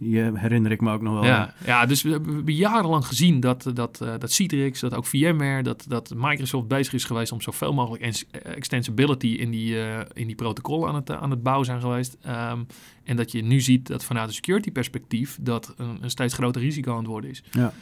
[0.00, 1.24] die eh, herinner ik me ook nog wel.
[1.24, 5.62] Ja, ja, dus we, hebben jarenlang gezien dat, dat, eh, dat Citrix, dat ook VMware,
[5.62, 10.00] dat, dat Microsoft bezig is geweest om zoveel mogelijk ens- eh, extensibility in die, eh,
[10.12, 12.16] in die protocollen aan het, eh, aan het bouwen zijn geweest.
[12.22, 12.62] Ehm,
[13.04, 16.62] en dat je nu ziet dat vanuit een security perspectief dat een, een steeds groter
[16.62, 17.42] risico aan het worden is.
[17.50, 17.72] Ja.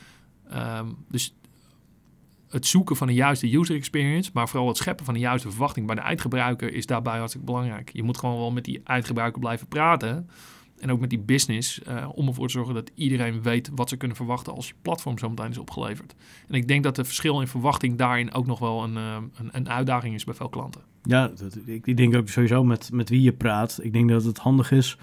[0.50, 1.34] Ehm, dus
[2.48, 5.86] het zoeken van de juiste user experience, maar vooral het scheppen van de juiste verwachting
[5.86, 7.90] bij de eindgebruiker is daarbij hartstikke belangrijk.
[7.92, 10.28] Je moet gewoon wel met die eindgebruiker blijven praten.
[10.80, 13.96] En ook met die business, eh, om ervoor te zorgen dat iedereen weet wat ze
[13.96, 16.14] kunnen verwachten als je platform zo meteen is opgeleverd.
[16.48, 19.48] En ik denk dat de verschil in verwachting daarin ook nog wel een, eh, een,
[19.52, 20.80] een uitdaging is bij veel klanten.
[21.02, 23.78] Ja, dat, ik, ik denk ook sowieso met, met wie je praat.
[23.82, 24.98] Ik denk dat het handig is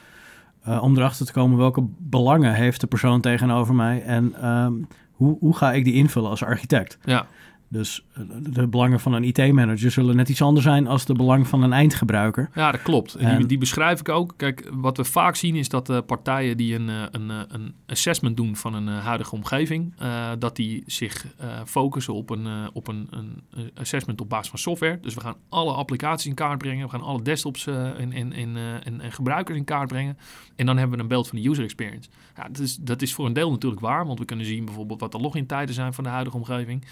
[0.62, 4.74] eh, om erachter te komen welke belangen heeft de persoon tegenover mij en ehm,
[5.12, 6.98] hoe, hoe ga ik die invullen als architect.
[7.04, 7.28] Ja,
[7.68, 11.48] Dus eh, de belangen van een IT-manager zullen net iets anders zijn als de belang
[11.48, 12.50] van een eindgebruiker.
[12.56, 13.16] Ja, dat klopt.
[13.16, 14.34] En die, die beschrijf ik ook.
[14.38, 18.38] Kijk, wat we vaak zien is dat eh, partijen die een, eh, een, een assessment
[18.38, 19.94] doen van een huidige omgeving,
[20.40, 21.26] dat die zich
[21.66, 25.00] focussen op, een, op een, een assessment op basis van software.
[25.02, 28.56] Dus we gaan alle applicaties in kaart brengen, we gaan alle desktops en, en, en,
[28.84, 30.18] en, en gebruikers in kaart brengen.
[30.56, 32.10] En dan hebben we een beeld van de user experience.
[32.36, 35.00] Ja, dat, is, dat is voor een deel natuurlijk waar, want we kunnen zien bijvoorbeeld
[35.00, 36.86] wat de login-tijden zijn van de huidige omgeving.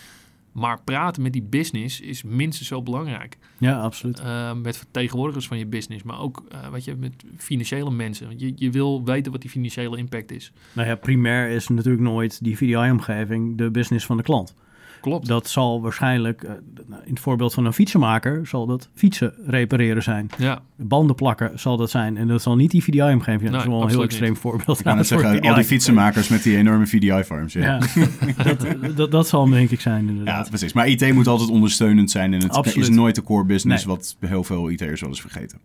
[0.53, 3.37] Maar praten met die business is minstens zo belangrijk.
[3.57, 4.19] Ja, absoluut.
[4.19, 8.27] Uh, met vertegenwoordigers van je business, maar ook uh, weet je, met financiële mensen.
[8.27, 10.51] Want Je, je wil weten wat die financiële impact is.
[10.73, 14.55] Nou ja, primair is natuurlijk nooit die VDI-omgeving de business van de klant.
[15.03, 15.27] Klopt.
[15.27, 16.51] Dat zal waarschijnlijk, uh,
[17.05, 20.29] in het voorbeeld van een fietsenmaker, zal dat fietsen repareren zijn.
[20.37, 20.61] Ja.
[20.75, 22.17] Banden plakken zal dat zijn.
[22.17, 23.41] En dat zal niet die VDI-omgeving zijn.
[23.41, 24.39] Nee, dat is wel een heel extreem niet.
[24.39, 24.79] voorbeeld.
[24.79, 27.53] Ik kan het zeggen, al die fietsenmakers met die enorme VDI-farms.
[27.53, 27.61] Ja.
[27.61, 27.79] Ja,
[28.43, 30.43] dat, dat, dat zal denk ik zijn inderdaad.
[30.43, 30.73] Ja, precies.
[30.73, 32.89] Maar IT moet altijd ondersteunend zijn en het Absoluut.
[32.89, 33.95] is nooit de core business, Nee.
[33.95, 35.59] wat heel veel IT'ers wel eens vergeten.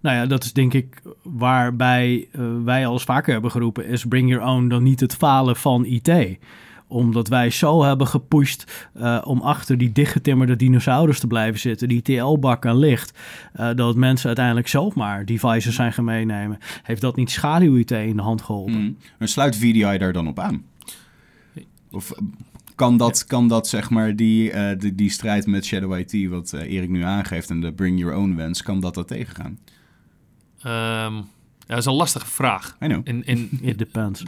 [0.00, 3.86] Nou ja, dat is denk ik waarbij uh, wij al eens vaker hebben geroepen...
[3.86, 6.38] is bring your own dan niet het falen van IT
[6.86, 12.02] omdat wij zo hebben gepusht uh, om achter die dichtgetimmerde dinosaurus te blijven zitten, die
[12.02, 13.18] TL-bak aan licht,
[13.60, 16.58] uh, dat mensen uiteindelijk zelf maar devices zijn gaan meenemen.
[16.82, 18.80] Heeft dat niet schaduw-IT in de hand geholpen?
[18.80, 18.96] Mm.
[19.18, 20.64] Maar sluit VDI daar dan op aan?
[21.90, 22.12] Of
[22.74, 26.52] kan dat, kan dat zeg maar, die, uh, die, die strijd met Shadow IT, wat
[26.52, 29.58] Erik nu aangeeft, en de bring your own wens, kan dat dat tegengaan?
[30.66, 31.24] Um,
[31.66, 32.76] dat is een lastige vraag.
[32.82, 33.00] I know.
[33.04, 34.22] En, en It depends.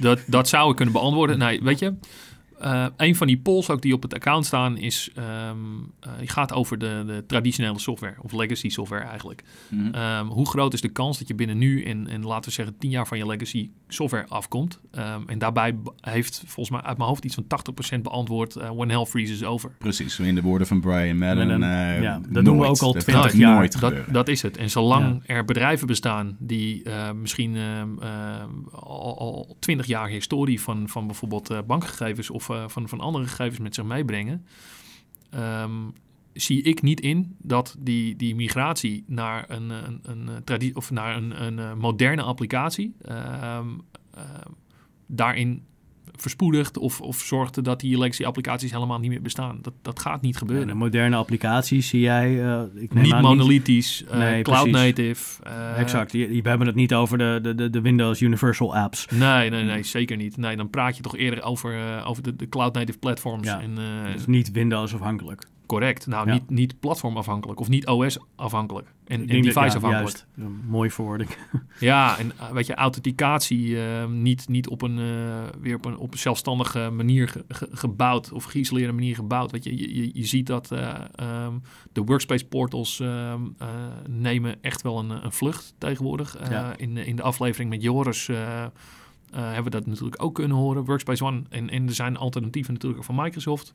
[0.00, 1.38] Dat, dat zou ik kunnen beantwoorden.
[1.38, 1.94] Nee, weet je,
[2.64, 5.10] uh, een van die polls ook die op het account staan is,
[5.48, 9.42] um, uh, die gaat over de, de, traditionele software of legacy software eigenlijk.
[9.68, 9.82] Mhm.
[9.82, 10.18] Mm -hmm.
[10.18, 12.78] um, hoe groot is de kans dat je binnen nu en, en laten we zeggen
[12.78, 14.80] tien jaar van je legacy software afkomt?
[14.92, 17.44] Um, en daarbij heeft volgens mij uit mijn hoofd iets van
[17.98, 19.70] 80% beantwoord uh, when hell freezes over.
[19.78, 21.46] Precies, in de woorden van Brian Madden.
[21.46, 22.44] Madden, uh, ja, dat nooit.
[22.44, 23.54] doen we ook al Dat 20 gaat jaar.
[23.54, 24.12] Nooit dat, gebeuren.
[24.12, 24.56] dat is het.
[24.56, 25.34] En zolang ja.
[25.34, 27.82] er bedrijven bestaan die uh, misschien uh,
[28.72, 33.26] al, al 20 jaar historie van, van bijvoorbeeld uh, bankgegevens of uh, van, van andere
[33.26, 34.46] gegevens met zich meebrengen,
[35.34, 35.92] um,
[36.32, 41.16] zie ik niet in dat die, die migratie naar een, een, een, tradi- of naar
[41.16, 43.80] een, een, moderne applicatie um,
[45.06, 45.62] daarin
[46.16, 49.58] verspoedigt of, of zorgt dat die legacy applicaties helemaal niet meer bestaan.
[49.62, 50.76] Dat, dat gaat niet gebeuren.
[50.76, 52.30] Moderne applicaties zie jij...
[52.30, 54.10] Uh, ik neem niet aan monolithisch, niet...
[54.10, 54.86] uh, nee, cloud precies.
[54.86, 55.42] native.
[55.46, 59.06] Uh, exact, we hebben het niet over de, de, de Windows Universal apps.
[59.06, 60.36] Nee, nee, nee, zeker niet.
[60.36, 63.46] Nee, dan praat je toch eerder over, over de, de cloud native platforms.
[63.46, 63.74] Ja, en,
[64.12, 65.52] dus niet Windows afhankelijk.
[65.66, 66.06] Correct.
[66.06, 66.32] Nou, ja.
[66.32, 68.92] niet, niet platformafhankelijk of niet OS afhankelijk.
[69.06, 70.44] En, en device dat, ja.
[70.66, 71.30] Mooi verwoording.
[71.80, 75.96] ja, en uh, weet je, authenticatie uh, niet, niet op een, uh, weer op een,
[75.96, 79.50] op een zelfstandige manier ge, ge, gebouwd of geïsoleerde manier gebouwd.
[79.50, 83.56] Weet je, je, je, je ziet dat um, de workspace portals um,
[84.08, 86.36] nemen echt wel een, een vlucht tegenwoordig.
[86.50, 86.76] Ja.
[86.76, 88.30] in, in de aflevering met Joris
[89.42, 90.84] hebben we dat natuurlijk ook kunnen horen.
[90.84, 91.42] Workspace ONE.
[91.48, 93.74] En, en er zijn alternatieven natuurlijk ook van Microsoft.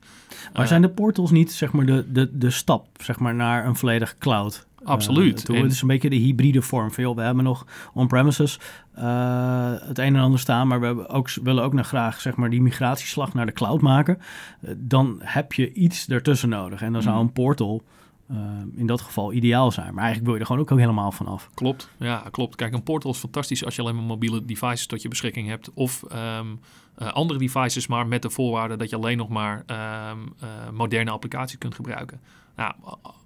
[0.54, 3.66] Maar uh, zijn de portals niet zeg maar de, de, de stap zeg maar, naar
[3.66, 4.68] een volledig cloud?
[4.84, 5.50] Absoluut.
[5.50, 6.92] Uh, het is een beetje de hybride vorm.
[6.92, 8.60] Van, joh, we hebben nog on-premises
[8.98, 12.36] uh, het een en ander staan, maar we hebben ook, willen ook nog graag zeg
[12.36, 14.18] maar, die migratieslag naar de cloud maken.
[14.62, 16.82] Uh, dan heb je iets ertussen nodig.
[16.82, 17.84] En dan zou een portal
[18.32, 18.38] uh,
[18.76, 19.94] in dat geval ideaal zijn.
[19.94, 21.50] Maar eigenlijk wil je er gewoon ook, helemaal van af.
[21.54, 22.56] Klopt, ja, klopt.
[22.56, 25.74] Kijk, een portal is fantastisch als je alleen maar mobiele devices tot je beschikking hebt.
[25.74, 26.60] Of um,
[27.00, 31.12] uh, andere devices, maar met de voorwaarde dat je alleen nog maar um, uh, moderne
[31.12, 32.22] applicaties kunt gebruiken.
[32.56, 32.74] Nou,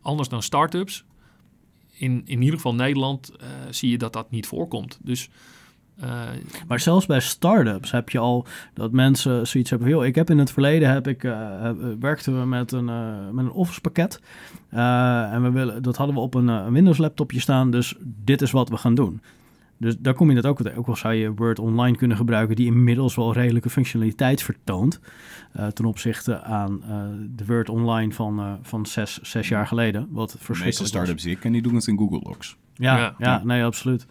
[0.02, 1.04] anders dan startups.
[1.92, 5.00] In, in ieder geval Nederland uh, zie je dat dat niet voorkomt.
[5.02, 5.30] Dus
[6.04, 6.22] uh,
[6.68, 9.90] maar zelfs bij start-ups heb je al dat mensen zoiets hebben.
[9.90, 13.46] Joh, ik heb in het verleden heb ik, uh, werkten we met een, uh, met
[13.46, 14.22] een Office pakket.
[14.70, 17.72] en we willen, dat hadden we op een, een Windows laptopje staan.
[17.72, 19.22] Dus dit is wat we gaan doen.
[19.84, 20.78] Dus daar kom je dat ook tegen.
[20.78, 25.00] Ook al zou je Word Online kunnen gebruiken, die inmiddels wel redelijke functionaliteit vertoont.
[25.56, 27.04] Uh, ten opzichte aan uh,
[27.36, 30.08] de Word Online van, uh, van zes, zes jaar geleden.
[30.12, 32.58] Wat De meeste start-ups die ik ken, die doen het in Google Docs.
[32.74, 34.06] Ja, ja, ja, nee, absoluut.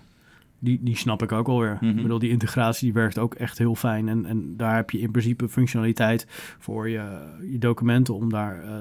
[0.63, 1.77] Die, die snap ik ook alweer.
[1.81, 1.97] Mhm.
[1.97, 4.09] Ik bedoel, die integratie die werkt ook echt heel fijn.
[4.09, 6.27] En, en daar heb je in principe functionaliteit
[6.59, 7.03] voor je,
[7.51, 8.73] je documenten om daar eh,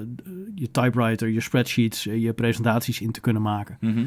[0.56, 3.78] je typewriter, je spreadsheets, eh, je presentaties in te kunnen maken.
[3.80, 4.06] Mhm.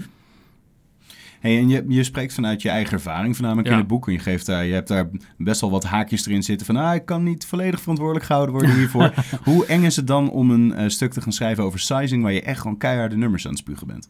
[1.40, 3.78] Hey, en je, je spreekt vanuit je eigen ervaring, voornamelijk in Ja.
[3.80, 4.06] het boek.
[4.06, 6.76] En je, geeft daar, je hebt daar best wel wat haakjes erin zitten van...
[6.76, 9.14] Ah, ik kan niet volledig verantwoordelijk gehouden worden hiervoor.
[9.44, 12.22] Hoe eng is het dan om een eh, stuk te gaan schrijven over sizing...
[12.22, 14.08] waar je echt gewoon keiharde nummers aan het spugen bent?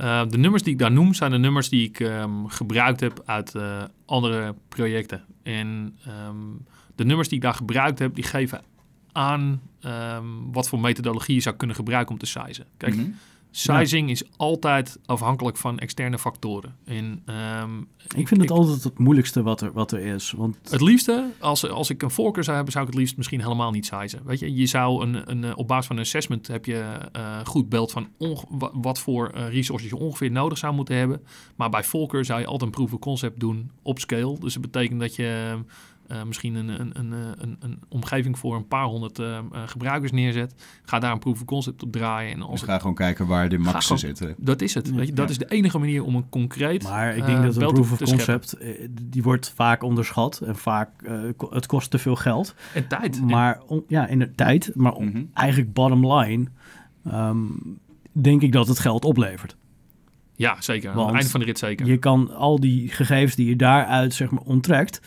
[0.00, 3.22] Eh, de nummers die ik daar noem zijn de nummers die ik ehm, gebruikt heb
[3.24, 5.24] uit eh, andere projecten.
[5.42, 6.36] En ehm,
[6.94, 8.62] de nummers die ik daar gebruikt heb, die geven
[9.12, 12.66] aan ehm, wat voor methodologie je zou kunnen gebruiken om te sizen.
[12.76, 13.08] Kijk, Mhm.
[13.50, 16.76] Sizing is altijd afhankelijk van externe factoren.
[16.84, 17.78] En ehm,
[18.16, 20.30] Ik vind het ik- altijd het moeilijkste wat er, wat er is.
[20.36, 23.40] Want Het liefste, als, als ik een voorkeur zou hebben, zou ik het liefst misschien
[23.42, 24.20] helemaal niet sizen.
[24.24, 26.78] Weet je, je zou een, een, eh, op basis van een assessment heb je
[27.12, 28.08] eh goed beeld van
[28.72, 31.22] wat voor eh, resources je ongeveer nodig zou moeten hebben.
[31.56, 34.38] Maar bij voorkeur zou je altijd een proof of concept doen op scale.
[34.38, 35.58] Dus dat betekent dat je
[36.10, 40.12] eh, misschien een, een, een, eh, een, een omgeving voor een paar honderd eh, gebruikers
[40.12, 40.54] neerzet.
[40.82, 42.32] Ga daar een proof of concept op draaien.
[42.32, 44.34] En als Dus het, ga gewoon kijken waar de maxen gewoon- zitten.
[44.38, 44.86] dat is het.
[44.88, 44.94] Ja.
[44.94, 45.30] Weet je, dat Ja.
[45.30, 48.16] is de enige manier om een concreet Maar ik denk dat een proof of scheppen.
[48.16, 48.56] concept,
[49.02, 50.40] die wordt vaak onderschat.
[50.40, 51.20] En vaak, eh,
[51.50, 52.54] het kost te veel geld.
[52.74, 53.16] En tijd.
[53.18, 55.22] En- Maar on- ja, in de tijd, maar Mhm.
[55.34, 56.46] eigenlijk bottom line,
[57.04, 57.36] ehm,
[58.12, 59.56] denk ik dat het geld oplevert.
[60.34, 60.90] ja, zeker.
[60.90, 61.86] Aan het einde van de rit zeker.
[61.86, 65.00] Je kan al die gegevens die je daaruit zeg maar onttrekt,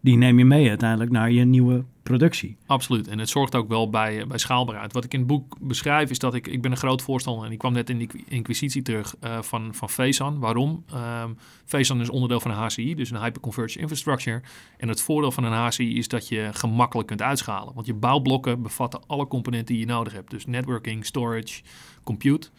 [0.00, 2.56] die neem je mee uiteindelijk naar je nieuwe productie.
[2.66, 3.08] Absoluut.
[3.08, 4.92] En het zorgt ook wel bij, eh, bij schaalbaarheid.
[4.92, 6.46] Wat ik in het boek beschrijf is dat ik...
[6.46, 9.74] Ik ben een groot voorstander en ik kwam net in die inquisitie terug eh, van,
[9.74, 10.38] van.
[10.38, 10.84] Waarom?
[11.64, 14.42] FASAN is onderdeel van een HCI, dus een Hyperconverged Infrastructure.
[14.76, 17.74] En het voordeel van een HCI is dat je gemakkelijk kunt uitschalen.
[17.74, 20.30] Want je bouwblokken bevatten alle componenten die je nodig hebt.
[20.30, 21.62] Dus networking, storage,
[22.04, 22.50] compute.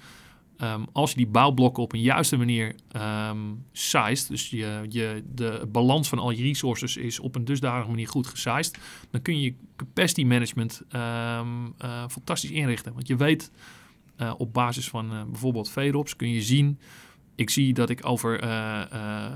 [0.62, 3.38] Ehm, als je die bouwblokken op een juiste manier ehm
[3.71, 8.08] sized, dus je, je, de balans van al je resources is op een dusdanige manier
[8.08, 8.78] goed gesized,
[9.12, 11.47] dan kun je je capacity management ehm,
[11.78, 12.93] eh, fantastisch inrichten.
[12.93, 13.52] Want je weet
[14.15, 16.80] eh, op basis van eh, bijvoorbeeld VROPS kun je zien.
[17.36, 19.32] Ik zie dat ik over, eh, eh, eh,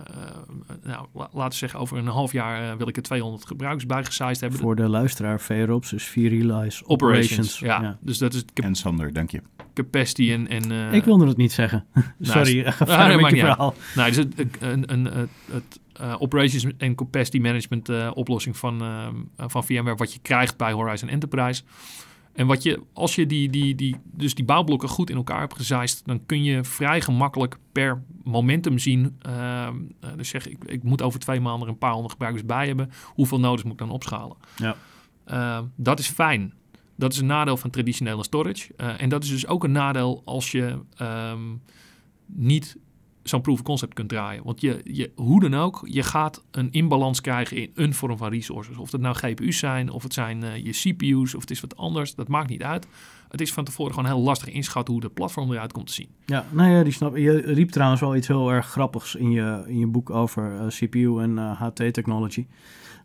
[0.84, 4.40] nou, la- laten we zeggen, over een half jaar wil ik er 200 gebruikers bijgesized
[4.42, 4.60] hebben.
[4.60, 6.86] Voor de luisteraar, VROPS is Realize operations.
[6.88, 7.60] Operations.
[7.60, 7.98] Ja.
[8.02, 9.42] dus dat is En Sander, dank je.
[9.76, 10.48] Capacity en...
[10.48, 11.86] en eh, Ik wilde het niet zeggen.
[12.22, 13.74] Sorry, is- ga verder met je verhaal.
[13.96, 18.84] Nou, dus het, een, een, een, het eh, operations en capacity management eh, oplossing van,
[19.38, 21.64] van VMware, wat je krijgt bij Horizon Enterprise.
[22.34, 25.56] En wat je, als je die, die, die, dus die bouwblokken goed in elkaar hebt
[25.56, 29.20] gezaaid, dan kun je vrij gemakkelijk per momentum zien.
[30.16, 32.92] dus zeg, ik, ik moet over twee maanden er een paar honderd gebruikers bij hebben.
[33.06, 34.38] Hoeveel nodig moet ik dan opschalen?
[34.56, 34.76] Ja.
[35.76, 36.54] Dat is fijn.
[36.96, 38.74] Dat is een nadeel van traditionele storage.
[38.78, 41.42] Eh, en dat is dus ook een nadeel als je ehm,
[42.26, 42.78] niet
[43.24, 44.44] zo'n proof of concept kunt draaien.
[44.44, 48.30] Want je, je, hoe dan ook, je gaat een inbalans krijgen in een vorm van
[48.30, 48.78] resources.
[48.78, 51.78] Of het nou GPU's zijn, of het zijn eh, je CPU's, of het is wat
[51.78, 52.16] anders.
[52.16, 52.88] Dat maakt niet uit.
[53.30, 56.10] Het is van tevoren gewoon heel lastig inschatten hoe het platform eruit komt te zien.
[56.26, 59.64] Ja, nou ja, die snap Je riep trouwens wel iets heel erg grappigs in je,
[59.68, 62.46] in je boek over eh, CPU en HT-technology.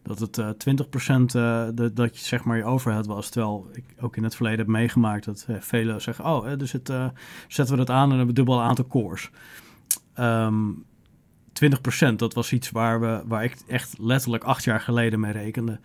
[0.02, 3.28] Dat het eh 20% eh, de, dat je zeg maar je overhead was.
[3.28, 6.24] Terwijl ik ook in het verleden heb meegemaakt dat eh, velen zeggen...
[6.24, 7.08] oh, eh, dus het, eh,
[7.48, 9.30] zetten we dat aan en hebben we dubbel aantal cores.
[10.14, 10.68] Ehm
[11.52, 15.80] 20% dat was iets waar, we, waar ik echt letterlijk acht jaar geleden mee rekende.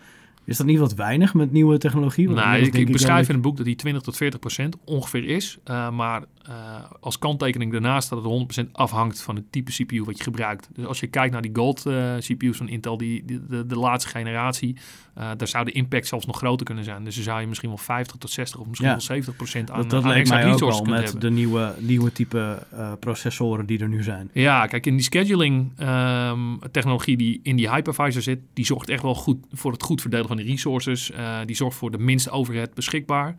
[0.46, 2.26] Is dat niet wat weinig met nieuwe technologie?
[2.26, 5.26] Want Nou, inmiddels ik, beschrijf in het boek dat die 20 tot 40 procent ongeveer
[5.26, 5.58] is.
[5.66, 6.56] Uh, maar uh,
[7.00, 10.70] als kanttekening daarnaast dat het 100 procent afhangt van het type CPU wat je gebruikt.
[10.74, 13.78] Dus als je kijkt naar die Gold uh, CPU's van Intel, die, die de, de,
[13.78, 14.76] laatste generatie,
[15.18, 17.04] uh, daar zou de impact zelfs nog groter kunnen zijn.
[17.04, 18.96] Dus dan zou je misschien wel 50 tot 60 of misschien Ja.
[18.96, 21.20] wel 70 procent aan, Dat, dat aan lijkt extra mij ook met hebben.
[21.20, 24.30] de nieuwe, nieuwe type uh, processoren die er nu zijn.
[24.34, 29.02] Ja, kijk, in die scheduling um, technologie die in die hypervisor zit, die zorgt echt
[29.02, 31.12] wel goed voor het goed verdelen van de resources.
[31.12, 33.36] Uh, die zorgt voor de minste overhead beschikbaar.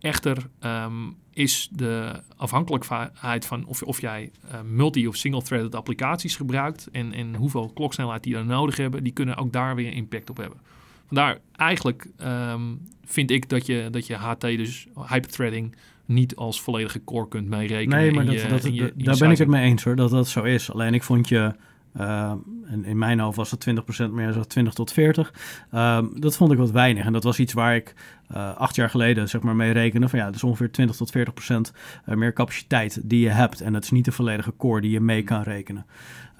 [0.00, 6.88] Echter um, is de afhankelijkheid van of, of jij uh, multi- of single-threaded applicaties gebruikt
[6.92, 10.36] en, en hoeveel kloksnelheid die er nodig hebben, die kunnen ook daar weer impact op
[10.36, 10.58] hebben.
[11.08, 17.04] Vandaar eigenlijk um, vind ik dat je, dat je HT, dus hyperthreading, niet als volledige
[17.04, 17.98] core kunt meerekenen.
[17.98, 20.28] Nee, maar dat, je, dat, je daar ben ik het mee eens hoor, dat dat
[20.28, 20.72] zo is.
[20.72, 21.54] Alleen ik vond je,
[21.96, 22.32] uh,
[22.66, 23.66] en in mijn hoofd was het
[24.08, 25.32] 20% meer, zo 20 tot 40.
[25.74, 27.04] Um, dat vond ik wat weinig.
[27.04, 27.94] En dat was iets waar ik
[28.32, 30.08] uh, acht jaar geleden zeg maar mee rekende.
[30.08, 31.20] Van ja, dat is ongeveer 20 tot 40%
[32.08, 33.60] uh, meer capaciteit die je hebt.
[33.60, 35.86] En dat is niet de volledige core die je mee kan rekenen.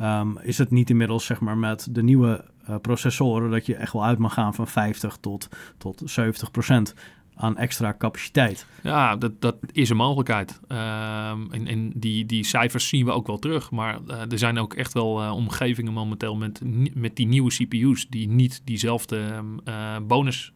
[0.02, 2.44] Um, is het niet inmiddels zeg maar met de nieuwe
[2.80, 6.94] processoren dat je echt wel uit mag gaan van 50 tot, tot 70%.
[7.40, 8.66] aan extra capaciteit.
[8.82, 10.60] Ja, dat, dat is een mogelijkheid.
[10.68, 13.70] Ehm, en en die, die cijfers zien we ook wel terug.
[13.70, 16.60] Maar eh, er zijn ook echt wel eh, omgevingen momenteel met,
[16.94, 18.08] met die nieuwe CPU's...
[18.08, 20.52] die niet diezelfde ehm, eh, bonus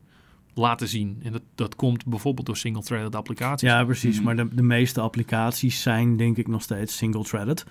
[0.54, 1.20] laten zien.
[1.22, 3.68] En dat, dat komt bijvoorbeeld door single-threaded applicaties.
[3.68, 4.16] Ja, precies.
[4.16, 4.24] Mhm.
[4.24, 7.64] Maar de, de meeste applicaties zijn denk ik nog steeds single-threaded.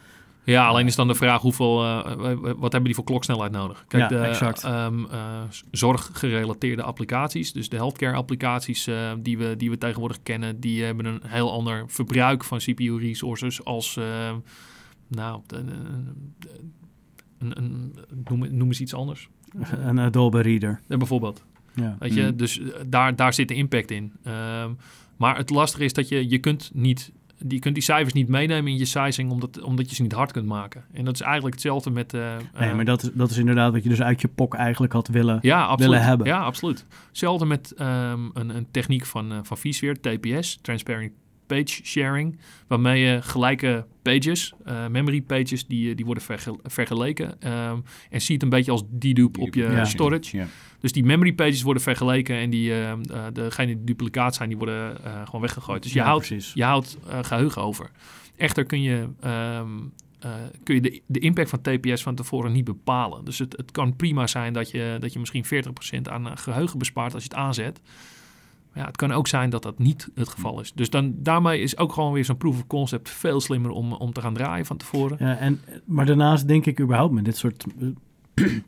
[0.44, 3.52] Ja, alleen is dan de vraag hoeveel, eh, w- w- wat hebben die voor kloksnelheid
[3.52, 3.86] nodig?
[3.88, 4.64] Kijk, Ja, de exact.
[4.64, 10.60] ehm, eh, zorggerelateerde applicaties, dus de healthcare applicaties eh, die, we, die we tegenwoordig kennen,
[10.60, 14.04] die hebben een heel ander verbruik van CPU resources als, eh,
[15.08, 15.70] nou, een,
[17.58, 17.94] een,
[18.30, 19.30] noem, noem eens iets anders.
[19.86, 20.80] Een Adobe Reader.
[20.88, 21.44] Eh, bijvoorbeeld.
[21.76, 21.96] Ja.
[22.00, 22.36] Weet je, Mhm.
[22.36, 24.12] dus eh, daar, daar zit de impact in.
[24.24, 24.72] Ehm,
[25.18, 27.12] maar het lastige is dat je, je kunt niet,
[27.48, 30.32] je kunt die cijfers niet meenemen in je sizing, omdat, omdat je ze niet hard
[30.32, 30.84] kunt maken.
[30.94, 32.14] En dat is eigenlijk hetzelfde met...
[32.14, 34.54] eh, Nee, eh, maar dat is, dat is inderdaad wat je dus uit je POC
[34.54, 35.40] eigenlijk had willen.
[35.42, 35.92] ja, absoluut.
[35.92, 36.28] willen hebben.
[36.28, 36.86] Ja, absoluut.
[37.08, 41.12] Hetzelfde met ehm, een, een techniek van, eh van vSphere, TPS, Transparent
[41.56, 47.42] Page Sharing, waarmee je gelijke pages, eh, memory pages, die, die worden verge- vergeleken.
[47.42, 49.86] ehm, en ziet een beetje als dedupe op je Ja.
[49.86, 50.38] storage.
[50.38, 50.46] Ja.
[50.80, 52.98] Dus die memory pages worden vergeleken en die, eh, eh,
[53.34, 55.84] degene die duplicaat zijn, die worden eh, gewoon weggegooid.
[55.84, 56.52] Dus je Ja, houdt, precies.
[56.54, 57.92] je houdt eh, geheugen over.
[58.38, 59.68] Echter kun je, ehm,
[60.20, 60.32] eh,
[60.64, 63.26] kun je de, de impact van TPS van tevoren niet bepalen.
[63.26, 66.78] Dus het, het kan prima zijn dat je, dat je misschien 40% aan eh, geheugen
[66.80, 67.82] bespaart als je het aanzet.
[68.74, 70.72] Ja, het kan ook zijn dat dat niet het geval is.
[70.74, 74.14] Dus dan, daarmee is ook gewoon weer zo'n proof of concept veel slimmer om, om
[74.14, 75.18] te gaan draaien van tevoren.
[75.20, 77.66] Ja, en, maar daarnaast denk ik überhaupt met dit soort
[78.34, 78.46] eh,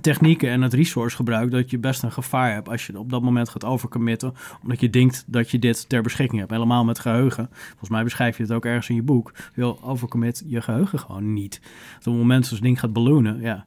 [0.00, 3.22] technieken en het resource gebruik dat je best een gevaar hebt als je op dat
[3.22, 6.52] moment gaat overcommitten, omdat je denkt dat je dit ter beschikking hebt.
[6.52, 7.48] Helemaal met geheugen.
[7.52, 9.32] Volgens mij beschrijf je het ook ergens in je boek.
[9.54, 11.60] Je overcommit je geheugen gewoon niet.
[11.98, 13.66] Op het moment dat zo'n ding gaat balloonen, ja,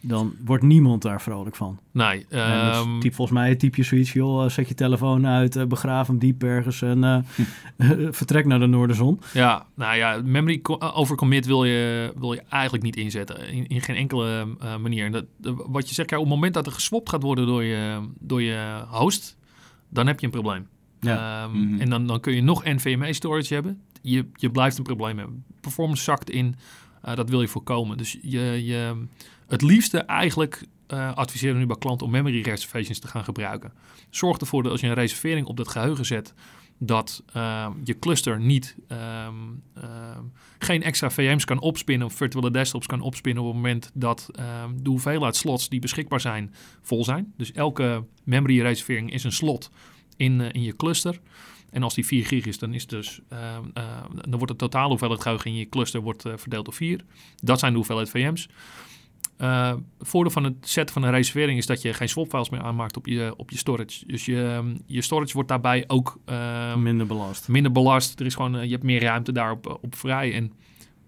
[0.00, 1.78] dan wordt niemand daar vrolijk van.
[1.92, 5.64] Nee, ehm, typ, volgens mij typ je zoiets, joh, eh, zet je telefoon uit, eh,
[5.66, 7.18] begraaf hem diep ergens en eh,
[8.10, 9.20] vertrek naar de noorderzon.
[9.32, 13.48] Ja, nou ja, memory co- overcommit wil je, wil je eigenlijk niet inzetten.
[13.48, 15.04] In, in geen enkele eh, manier.
[15.04, 15.24] En Dat,
[15.68, 18.42] wat je zegt, ja, op het moment dat er geswapt gaat worden door je, door
[18.42, 19.36] je host,
[19.88, 20.66] dan heb je een probleem.
[21.00, 21.42] Ja.
[21.44, 21.80] Ehm, Mhm.
[21.80, 23.80] En dan, dan kun je nog NVMe storage hebben.
[24.02, 25.44] Je, je blijft een probleem hebben.
[25.60, 26.56] Performance zakt in.
[27.02, 27.96] Eh, dat wil je voorkomen.
[27.96, 29.04] Dus je, je,
[29.48, 33.72] het liefste eigenlijk eh, adviseren we nu bij klanten om memory reservations te gaan gebruiken.
[34.10, 36.34] Zorg ervoor dat als je een reservering op dat geheugen zet,
[36.78, 39.34] dat ehm, je cluster niet ehm,
[39.74, 40.22] ehm,
[40.58, 44.28] geen extra VM's kan opspinnen of virtuele desktops kan opspinnen op het moment dat
[44.82, 47.32] de hoeveelheid slots die beschikbaar zijn vol zijn.
[47.36, 49.70] Dus elke memory reservering is een slot
[50.16, 51.20] in, eh, in je cluster.
[51.70, 53.20] En als die 4 gig is, dan, is dus,
[54.28, 57.04] dan wordt de totale hoeveelheid geheugen in je cluster wordt, eh, verdeeld door 4.
[57.36, 58.48] Dat zijn de hoeveelheid VM's.
[59.38, 62.62] Eh, het voordeel van het zetten van een reservering is dat je geen swap-files meer
[62.62, 64.06] aanmaakt op je, op je storage.
[64.06, 67.48] Dus je, ehm, je storage wordt daarbij ook ehm, Minder belast.
[67.48, 68.20] minder belast.
[68.20, 70.34] Er is gewoon, eh, je hebt meer ruimte daarop eh, op vrij.
[70.34, 70.52] En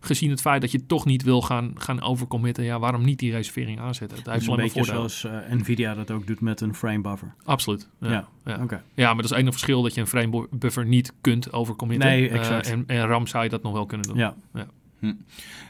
[0.00, 3.30] gezien het feit dat je toch niet wil gaan, gaan overcommitten, ja, waarom niet die
[3.32, 4.16] reservering aanzetten?
[4.16, 7.34] Heeft is een beetje zoals Nvidia dat ook doet met een frame buffer.
[7.44, 7.88] Absoluut.
[8.00, 8.28] Ja, Ja.
[8.44, 8.62] ja.
[8.62, 8.82] Oké.
[8.94, 12.08] Ja, maar dat is enige verschil dat je een frame bu- buffer niet kunt overcommitten.
[12.08, 12.70] Nee, exact.
[12.70, 14.16] en, en RAM zou je dat nog wel kunnen doen.
[14.16, 14.34] Ja.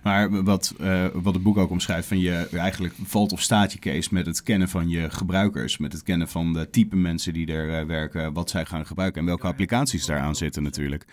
[0.03, 3.79] Maar wat, eh, wat het boek ook omschrijft, van je eigenlijk valt of staat je
[3.79, 7.47] case met het kennen van je gebruikers, met het kennen van de type mensen die
[7.47, 11.05] er eh, werken, wat zij gaan gebruiken en welke applicaties daaraan zitten natuurlijk.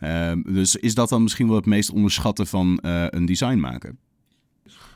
[0.00, 3.98] Ehm, dus is dat dan misschien wel het meest onderschatten van eh, een design maken?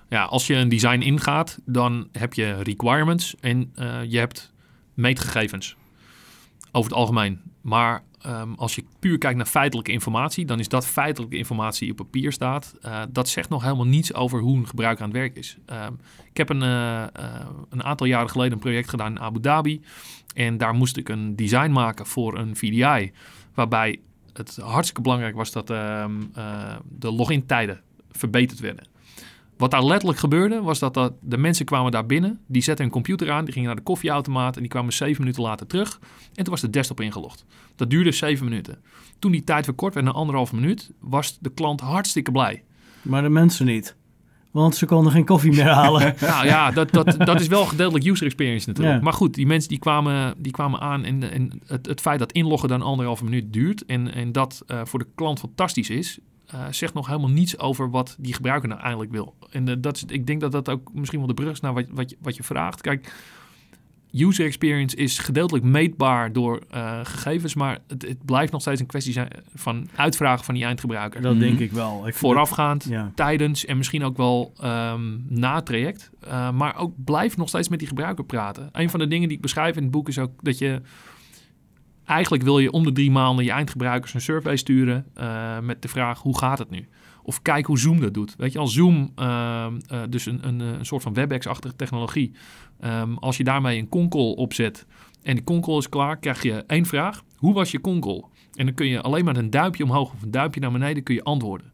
[0.08, 3.72] Ja, als je een design ingaat, dan heb je requirements en
[4.08, 4.52] je hebt
[4.94, 5.76] meetgegevens.
[6.72, 7.40] Over het algemeen.
[7.60, 11.90] Maar ehm, als je puur kijkt naar feitelijke informatie, dan is dat feitelijke informatie die
[11.90, 12.74] op papier staat.
[12.80, 15.56] Eh, dat zegt nog helemaal niets over hoe een gebruiker aan het werk is.
[15.66, 15.92] Ehm,
[16.30, 17.08] ik heb een, eh, eh,
[17.70, 19.80] een aantal jaren geleden een project gedaan in Abu Dhabi.
[20.34, 23.12] En daar moest ik een design maken voor een VDI.
[23.54, 24.00] Waarbij
[24.32, 28.86] het hartstikke belangrijk was dat ehm, eh, de login-tijden verbeterd werden.
[29.56, 32.40] Wat daar letterlijk gebeurde, was dat, dat de mensen kwamen daar binnen.
[32.46, 34.54] Die zetten een computer aan, die gingen naar de koffieautomaat...
[34.54, 36.00] en die kwamen zeven minuten later terug.
[36.34, 37.44] En toen was de desktop ingelogd.
[37.76, 38.82] Dat duurde zeven minuten.
[39.18, 40.92] Toen die tijd verkort werd naar anderhalf minuut...
[41.00, 42.64] was de klant hartstikke blij.
[43.02, 43.96] Maar de mensen niet.
[44.50, 46.14] Want ze konden geen koffie meer halen.
[46.20, 48.96] Nou ja, dat, dat, dat is wel gedeeltelijk user experience natuurlijk.
[48.96, 49.02] Ja.
[49.02, 51.04] Maar goed, die mensen die kwamen, die kwamen aan...
[51.04, 53.84] en, en het, het feit dat inloggen dan anderhalve minuut duurt...
[53.84, 56.18] en, en dat eh, voor de klant fantastisch is...
[56.46, 59.34] eh, zegt nog helemaal niets over wat die gebruiker nou eigenlijk wil.
[59.50, 61.74] En eh, dat is, ik denk dat dat ook misschien wel de brug is naar
[61.74, 62.80] wat, wat, je, wat je vraagt.
[62.80, 63.12] Kijk,
[64.12, 67.54] user experience is gedeeltelijk meetbaar door eh, gegevens...
[67.54, 71.20] maar het, het blijft nog steeds een kwestie zijn van uitvragen van die eindgebruiker.
[71.22, 71.40] Dat Mhm.
[71.42, 71.96] denk ik wel.
[71.96, 73.10] Ik vind Voorafgaand, Ja.
[73.14, 76.10] tijdens en misschien ook wel ehm, na het traject.
[76.26, 78.68] Uh, maar ook blijf nog steeds met die gebruiker praten.
[78.72, 80.80] Een van de dingen die ik beschrijf in het boek is ook dat je
[82.04, 85.88] eigenlijk wil je om de drie maanden je eindgebruikers een survey sturen eh, met de
[85.88, 86.88] vraag hoe gaat het nu?
[87.22, 88.34] Of kijk hoe Zoom dat doet.
[88.36, 92.32] Weet je, als Zoom, eh, eh, dus een, een, een soort van WebEx-achtige technologie,
[92.80, 94.86] ehm, als je daarmee een concall opzet
[95.22, 97.22] en die concall is klaar, krijg je één vraag.
[97.36, 98.24] Hoe was je concall?
[98.54, 101.14] En dan kun je alleen met een duimpje omhoog of een duimpje naar beneden kun
[101.14, 101.72] je antwoorden.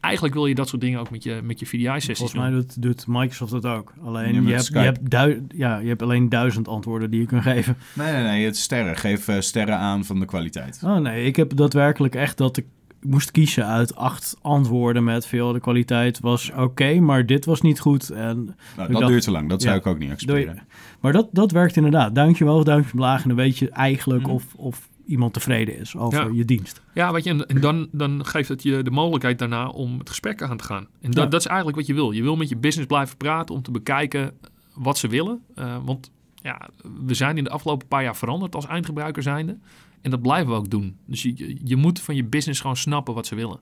[0.00, 2.82] Eigenlijk wil je dat soort dingen ook met je, met je VDI-sessies Volgens mij doet,
[2.82, 3.92] doet Microsoft dat ook.
[4.04, 7.76] Alleen Ja, je, hebt, je, ja, je hebt alleen duizend antwoorden die je kunt geven.
[7.94, 8.44] Nee, nee, nee.
[8.44, 8.96] Het sterren.
[8.96, 10.80] Geef eh, sterren aan van de kwaliteit.
[10.84, 12.66] Oh nee, ik heb daadwerkelijk echt dat ik
[13.00, 15.52] moest kiezen uit acht antwoorden met veel.
[15.52, 18.10] De kwaliteit was oké, maar dit was niet goed.
[18.10, 18.36] En,
[18.76, 19.48] Nou, dat dacht- duurt te lang.
[19.48, 20.62] Dat zou ik ook niet accepteren.
[21.00, 22.14] maar dat, dat werkt inderdaad.
[22.14, 23.22] Duimpje omhoog, duimpje omlaag.
[23.22, 24.30] En dan weet je eigenlijk Mhm.
[24.32, 26.30] of, of iemand tevreden is over Ja.
[26.34, 26.80] je dienst.
[26.94, 30.42] Ja, weet je, en, dan, dan geeft het je de mogelijkheid daarna om het gesprek
[30.42, 30.86] aan te gaan.
[31.00, 31.30] En dat, Ja.
[31.30, 32.10] dat is eigenlijk wat je wil.
[32.10, 34.32] Je wil met je business blijven praten om te bekijken
[34.74, 35.40] wat ze willen.
[35.54, 36.10] Eh, want
[36.42, 36.68] ja,
[37.06, 39.58] we zijn in de afgelopen paar jaar veranderd als eindgebruiker zijnde.
[40.00, 40.96] En dat blijven we ook doen.
[41.06, 43.58] Dus je, je- je moet van je business gewoon snappen wat ze willen.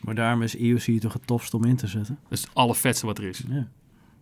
[0.00, 2.18] Maar daarom is EOC toch het tofst om in te zetten.
[2.22, 3.42] Dat is het allervetste wat er is.
[3.48, 3.68] Ja,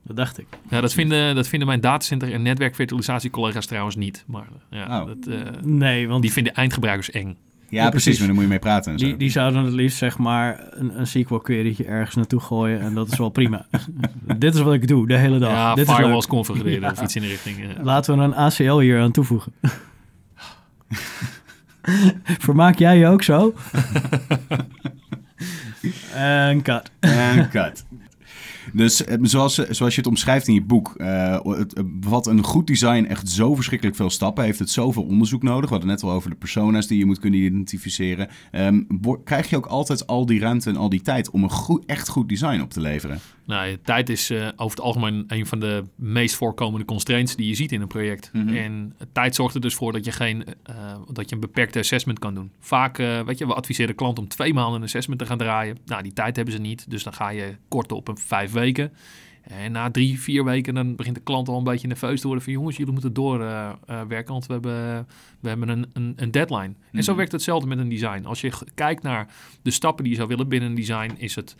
[0.04, 0.46] dat dacht ik.
[0.70, 4.24] Ja, dat, vinden, dat vinden mijn datacenter en netwerkvirtualisatie collega's trouwens niet.
[4.26, 5.06] Maar ja, Oh.
[5.06, 7.36] dat, eh, Nee, want die vinden eindgebruikers eng.
[7.68, 7.90] Ja, precies.
[7.90, 8.18] precies.
[8.18, 9.04] Maar daar moet je mee praten en zo.
[9.06, 12.80] die, die zouden het liefst zeg maar een, een SQL querytje ergens naartoe gooien.
[12.80, 13.66] En dat is wel prima.
[14.38, 15.50] Dit is wat ik doe de hele dag.
[15.50, 16.90] Ja, Dit is firewalls configureren Ja.
[16.90, 17.56] of iets in de richting.
[17.82, 19.52] Laten we een ACL hier aan toevoegen.
[22.38, 23.54] Vermaak jij je ook zo?
[26.14, 26.90] en cut.
[27.00, 27.84] En cut.
[28.72, 32.44] Dus eh, zoals, zoals je het omschrijft in je boek, eh, het eh, bevat een
[32.44, 34.44] goed design echt zo verschrikkelijk veel stappen.
[34.44, 35.64] Heeft het zoveel onderzoek nodig?
[35.64, 38.28] We hadden net al over de persona's die je moet kunnen identificeren.
[38.50, 38.82] Ehm,
[39.24, 42.08] krijg je ook altijd al die ruimte en al die tijd om een goed, echt
[42.08, 43.20] goed design op te leveren?
[43.46, 47.54] Nou, tijd is eh, over het algemeen een van de meest voorkomende constraints die je
[47.54, 48.30] ziet in een project.
[48.32, 48.56] Mhm.
[48.56, 50.74] En tijd zorgt er dus voor dat je, geen, eh,
[51.12, 52.52] dat je een beperkte assessment kan doen.
[52.60, 55.38] Vaak, eh, weet je, we adviseren de klant om twee maanden een assessment te gaan
[55.38, 55.78] draaien.
[55.84, 58.61] Nou, die tijd hebben ze niet, dus dan ga je korten op een vijf weken.
[59.42, 62.44] En na drie, vier weken dan begint de klant al een beetje nerveus te worden
[62.44, 65.06] van jongens, jullie moeten doorwerken, werken, want we hebben,
[65.40, 66.74] we hebben een, een, een deadline.
[66.92, 67.16] En zo Mhm.
[67.16, 68.24] werkt hetzelfde met een design.
[68.24, 69.26] Als je kijkt naar
[69.62, 71.56] de stappen die je zou willen binnen een design, is het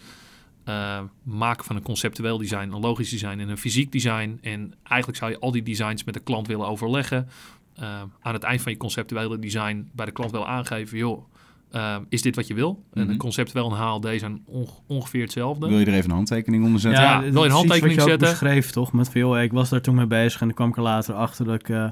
[0.65, 4.39] eh, maken van een conceptueel design, een logisch design en een fysiek design.
[4.43, 7.29] En eigenlijk zou je al die designs met de klant willen overleggen.
[7.75, 11.25] Eh, aan het eind van je conceptuele design bij de klant willen aangeven, joh,
[11.73, 12.85] eh, is dit wat je wil?
[12.93, 13.11] En Mhm.
[13.11, 15.69] een conceptueel en een HLD zijn onge- ongeveer hetzelfde.
[15.69, 17.03] Wil je er even een handtekening onder zetten?
[17.03, 18.19] Ja, wil je een handtekening zetten?
[18.29, 18.93] beschreef toch?
[18.93, 21.45] Met veel, ik was daar toen mee bezig en dan kwam ik er later achter
[21.45, 21.91] dat ik, eh,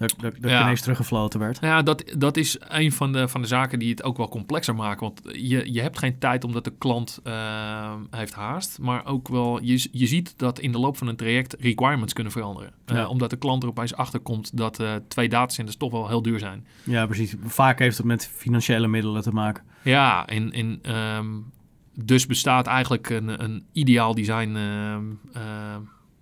[0.00, 0.62] dat, dat, dat ik Ja.
[0.62, 1.60] ineens teruggefloten werd.
[1.60, 4.28] Nou Ja, dat, dat is een van de, van de zaken die het ook wel
[4.28, 5.00] complexer maken.
[5.00, 8.78] Want je, je hebt geen tijd omdat de klant eh, heeft haast.
[8.78, 12.32] Maar ook wel, je, je ziet dat in de loop van een traject requirements kunnen
[12.32, 12.72] veranderen.
[12.84, 13.08] Eh, Ja.
[13.08, 16.38] omdat de klant er opeens achter komt dat eh, twee datacenters toch wel heel duur
[16.38, 16.66] zijn.
[16.84, 17.34] Ja, precies.
[17.44, 19.64] Vaak heeft het met financiële middelen te maken.
[19.82, 21.26] Ja, en, en ehm,
[22.04, 25.42] dus bestaat eigenlijk een, een ideaal design ehm, eh,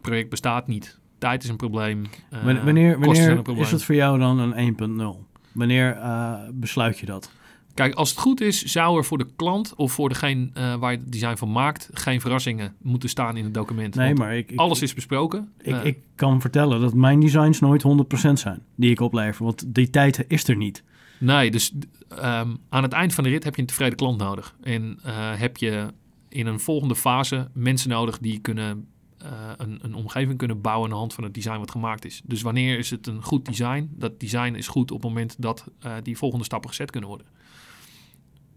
[0.00, 0.98] project bestaat niet.
[1.18, 2.04] Tijd is een probleem.
[2.30, 3.64] eh, Wanneer, wanneer, een probleem.
[3.64, 4.76] is het voor jou dan een
[5.20, 5.26] 1.0?
[5.52, 7.30] Wanneer eh, besluit je dat?
[7.74, 10.92] Kijk, als het goed is, zou er voor de klant of voor degene eh, waar
[10.92, 13.94] je het design van maakt, geen verrassingen moeten staan in het document.
[13.94, 15.52] Nee, maar ik, ik, alles is besproken.
[15.60, 17.84] ik, ik kan vertellen dat mijn designs nooit
[18.28, 19.44] 100% zijn die ik oplever.
[19.44, 20.82] Want die tijd is er niet.
[21.18, 21.72] Nee, dus
[22.08, 24.56] ehm, aan het eind van de rit heb je een tevreden klant nodig.
[24.62, 24.98] En
[25.36, 25.86] heb je
[26.28, 28.86] in een volgende fase mensen nodig die kunnen
[29.18, 32.22] eh, een, een omgeving kunnen bouwen aan de hand van het design wat gemaakt is.
[32.24, 33.88] Dus wanneer is het een goed design?
[33.90, 37.26] Dat design is goed op het moment dat eh, die volgende stappen gezet kunnen worden.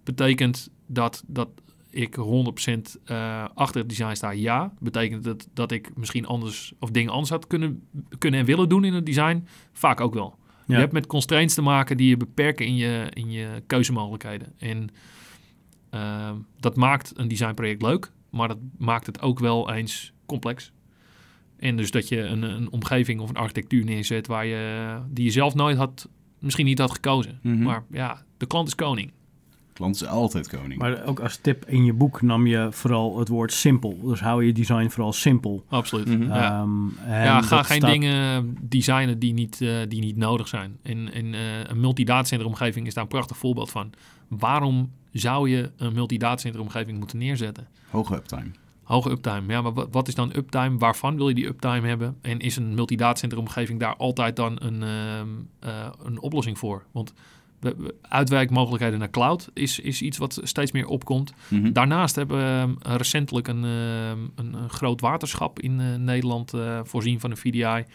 [0.03, 1.49] Betekent dat, dat
[1.89, 2.21] ik 100%
[3.03, 4.31] eh, achter het design sta?
[4.31, 4.73] Ja.
[4.79, 7.87] Betekent dat dat ik misschien anders of dingen anders had kunnen,
[8.17, 9.47] kunnen en willen doen in het design?
[9.73, 10.35] Vaak ook wel.
[10.65, 10.73] Ja.
[10.75, 14.53] Je hebt met constraints te maken die je beperken in je, in je keuzemogelijkheden.
[14.57, 14.89] En
[16.59, 20.71] dat maakt een designproject leuk, maar dat maakt het ook wel eens complex.
[21.59, 25.31] En dus dat je een, een omgeving of een architectuur neerzet waar je, die je
[25.31, 26.09] zelf nooit had,
[26.39, 27.39] misschien niet had gekozen.
[27.41, 27.63] Mhm.
[27.63, 29.11] Maar ja, de klant is koning.
[29.73, 30.79] Klant is altijd koning.
[30.79, 33.99] Maar ook als tip in je boek nam je vooral het woord simpel.
[34.03, 35.65] Dus hou je design vooral simpel.
[35.69, 36.07] Absoluut.
[36.07, 36.23] Mhm.
[36.23, 36.59] Ja.
[36.61, 40.77] Ehm, en Ja, ga geen staat- dingen designen die niet, eh, die niet nodig zijn.
[40.83, 43.89] En, en eh, een multidatacenter-omgeving is daar een prachtig voorbeeld van.
[44.27, 47.67] Waarom zou je een multidatacenter-omgeving moeten neerzetten?
[47.89, 48.51] Hoge uptime.
[48.91, 49.41] Hoge uptime.
[49.47, 50.77] Ja, maar wat, wat is dan uptime?
[50.77, 52.17] Waarvan wil je die uptime hebben?
[52.21, 55.27] En is een multidatacenter-omgeving daar altijd dan een, ehm,
[55.59, 56.83] eh, een oplossing voor?
[56.91, 57.13] Want
[58.01, 61.33] uitwijkmogelijkheden naar cloud is, is iets wat steeds meer opkomt.
[61.47, 61.71] Mhm.
[61.71, 62.43] Daarnaast hebben we
[62.83, 67.37] ehm, recentelijk een, ehm, een, een groot waterschap in eh, Nederland eh, voorzien van een
[67.37, 67.85] VDI.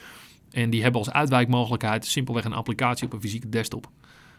[0.50, 3.90] En die hebben als uitwijkmogelijkheid simpelweg een applicatie op een fysieke desktop.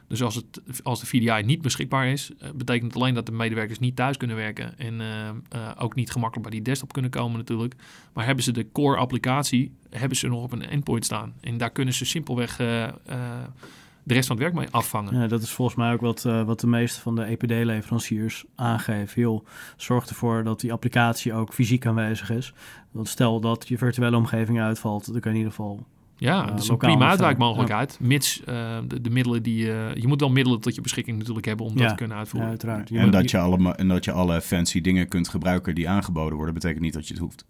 [0.08, 3.32] Dus als, het, als de VDI niet beschikbaar is, eh, betekent het alleen dat de
[3.32, 5.36] medewerkers niet thuis kunnen werken en eh, eh,
[5.78, 7.76] ook niet gemakkelijk bij die desktop kunnen komen natuurlijk.
[8.14, 11.34] Maar hebben ze de core applicatie, hebben ze nog op een endpoint staan.
[11.42, 15.20] En daar kunnen ze simpelweg de rest van het werk mee afvangen.
[15.20, 19.22] Ja, dat is volgens mij ook wat, wat de meeste van de EPD-leveranciers aangeven.
[19.22, 19.46] Joh,
[19.78, 22.54] zorg ervoor dat die applicatie ook fysiek aanwezig is.
[22.92, 25.86] Want stel dat je virtuele omgeving uitvalt, dan kan je in ieder geval...
[26.20, 27.98] Ja, eh, dat is een prima nog uitwijkmogelijkheid.
[28.02, 29.72] Mits eh, de, de middelen die...
[29.72, 32.20] eh, je moet wel middelen tot je beschikking natuurlijk hebben om dat te kunnen Ja,
[32.22, 32.50] uitvoeren.
[32.50, 32.90] uiteraard.
[32.90, 35.90] Je En moet- dat je, alle, en dat je alle fancy dingen kunt gebruiken die
[35.90, 37.46] aangeboden worden, betekent niet dat je het hoeft.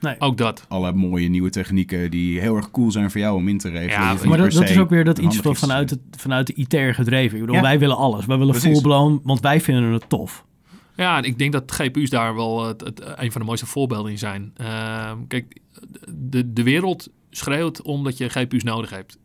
[0.00, 0.14] Nee.
[0.18, 0.64] Ook dat.
[0.68, 3.90] Alle mooie nieuwe technieken die heel erg cool zijn voor jou om in te regelen.
[4.06, 7.34] Ja, Maar dat, is ook weer dat iets te vanuit, het, vanuit de ITR gedreven.
[7.34, 7.62] Ik bedoel, Ja.
[7.62, 8.26] wij willen alles.
[8.26, 8.70] Wij willen Precies.
[8.72, 10.44] full-blown, want wij vinden het tof.
[10.96, 14.10] Ja, en ik denk dat GPU's daar wel het, het, een van de mooiste voorbeelden
[14.10, 14.52] in zijn.
[14.56, 15.56] Ehm, kijk,
[16.14, 19.18] de, de wereld schreeuwt omdat je GPU's nodig hebt.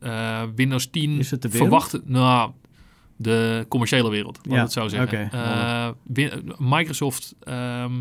[0.56, 1.70] Windows 10 Is het de wereld?
[1.70, 2.08] verwacht...
[2.08, 2.52] Nou,
[3.16, 5.32] de commerciële wereld, laat Ja, het zo zeggen.
[5.32, 5.90] Eh,
[6.58, 7.92] Microsoft ehm,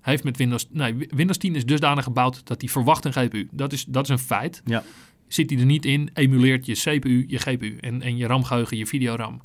[0.00, 0.66] heeft met Windows...
[0.70, 3.48] Nee, Wi- Windows 10 is dusdanig gebouwd dat hij verwacht een GPU.
[3.50, 4.62] Dat is, dat is een feit.
[4.64, 4.82] Ja.
[5.28, 8.86] Zit hij er niet in, emuleert je CPU, je GPU en, en je RAM-geheugen, je
[8.86, 9.40] videoram.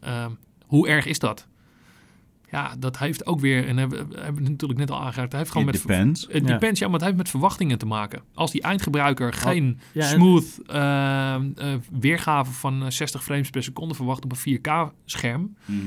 [0.00, 0.30] Ehm,
[0.66, 1.46] hoe erg is dat?
[2.50, 5.40] Ja, dat heeft ook weer, en hebben we hebben we natuurlijk net al aangeraakt, het
[5.40, 5.82] heeft gewoon It met...
[5.82, 6.26] depends.
[6.30, 6.52] Het Ja.
[6.52, 8.22] depends, ja, maar het heeft met verwachtingen te maken.
[8.34, 13.94] Als die eindgebruiker geen ja, smooth ehm, eh, weergave van eh, 60 frames per seconde
[13.94, 15.80] verwacht op een 4K-scherm, Mhm.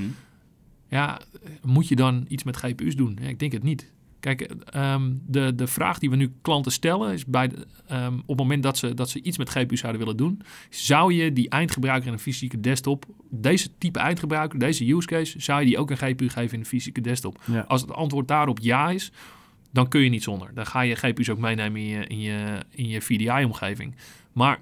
[0.88, 1.20] ja,
[1.64, 3.18] moet je dan iets met GPU's doen?
[3.22, 3.92] Ja, ik denk het niet.
[4.22, 7.52] Kijk, ehm, de, de vraag die we nu klanten stellen is bij
[7.88, 11.14] ehm, op het moment dat ze, dat ze iets met GPU's zouden willen doen, zou
[11.14, 15.66] je die eindgebruiker in een fysieke desktop, deze type eindgebruiker, deze use case, zou je
[15.66, 17.42] die ook een GPU geven in een fysieke desktop?
[17.46, 17.66] Ja.
[17.68, 19.12] Als het antwoord daarop ja is,
[19.72, 20.54] dan kun je niet zonder.
[20.54, 23.96] Dan ga je GPU's ook meenemen in je, in je, in je VDI-omgeving.
[24.32, 24.60] Maar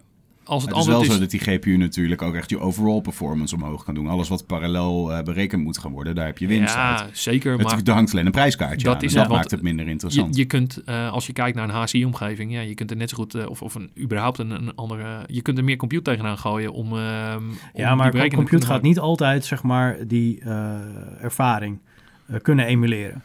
[0.50, 3.56] als het, Het is wel zo dat die GPU natuurlijk ook echt je overall performance
[3.56, 4.08] omhoog kan doen.
[4.08, 7.00] Alles wat parallel eh, berekend moet gaan worden, daar heb je winst uit.
[7.00, 7.52] ja, zeker.
[7.52, 9.02] Het, Maar er hangt alleen een prijskaartje Dat aan.
[9.02, 10.36] is en dat want maakt het minder interessant.
[10.36, 13.16] je kunt, eh, als je kijkt naar een HCI-omgeving, ja, je kunt er net zo
[13.16, 16.38] goed, eh, of, of een, überhaupt een, een andere, je kunt er meer compute tegenaan
[16.38, 21.24] gooien om, ehm om Ja, maar te compute gaat niet altijd, zeg maar, die eh,
[21.24, 21.80] ervaring
[22.28, 23.22] eh, kunnen emuleren.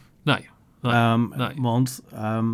[0.81, 1.49] Nee, Ehm, nee.
[1.55, 2.45] Want ehm,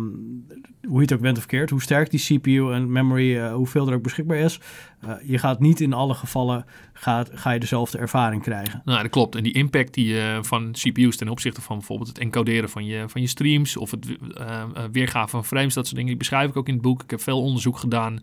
[0.82, 3.88] hoe je het ook bent of keert, hoe sterk die CPU en memory, eh, hoeveel
[3.88, 4.60] er ook beschikbaar is,
[5.00, 8.82] eh, je gaat niet in alle gevallen gaat, ga je dezelfde ervaring krijgen.
[8.84, 9.34] Nou, dat klopt.
[9.34, 13.04] En die impact die je van CPU's ten opzichte van bijvoorbeeld het encoderen van je,
[13.08, 16.48] van je streams of het eh, eh, weergave van frames, dat soort dingen, die beschrijf
[16.48, 17.02] ik ook in het boek.
[17.02, 18.20] Ik heb veel onderzoek gedaan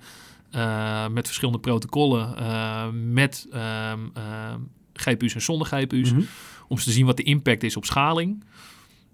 [0.52, 4.00] eh, met verschillende protocollen, eh, met ehm,
[4.94, 6.20] GPU's en zonder GPU's, Mhm.
[6.20, 6.26] om
[6.76, 8.44] eens te zien wat de impact is op schaling.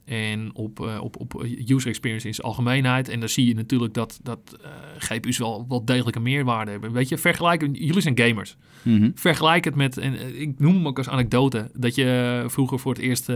[0.06, 3.10] En op, eh, op, op user experience in zijn algemeenheid.
[3.10, 6.92] En dan zie je natuurlijk dat, dat eh, GPU's wel, wel degelijk een meerwaarde hebben.
[6.92, 8.58] Weet je, vergelijken, jullie zijn gamers.
[8.82, 9.10] Mhm.
[9.16, 12.94] Vergelijk het met, en eh, ik noem hem ook als anekdote, dat je vroeger voor
[12.94, 13.32] het eerst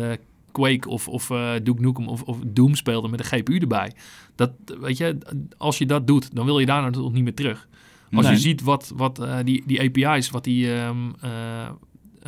[0.52, 1.28] Quake of, of
[1.64, 3.92] Duke Nukem of, of Doom speelde met een GPU erbij.
[4.36, 5.18] Dat, weet je,
[5.58, 7.68] als je dat doet, dan wil je daar natuurlijk niet meer terug.
[8.12, 8.34] Als Nee.
[8.34, 11.70] je ziet wat, wat die, die API's, wat die, ehm, eh,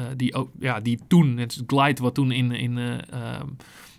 [0.01, 3.47] eh, die, ook, ja, die toen, het Glide wat toen in, in, eh, ehm,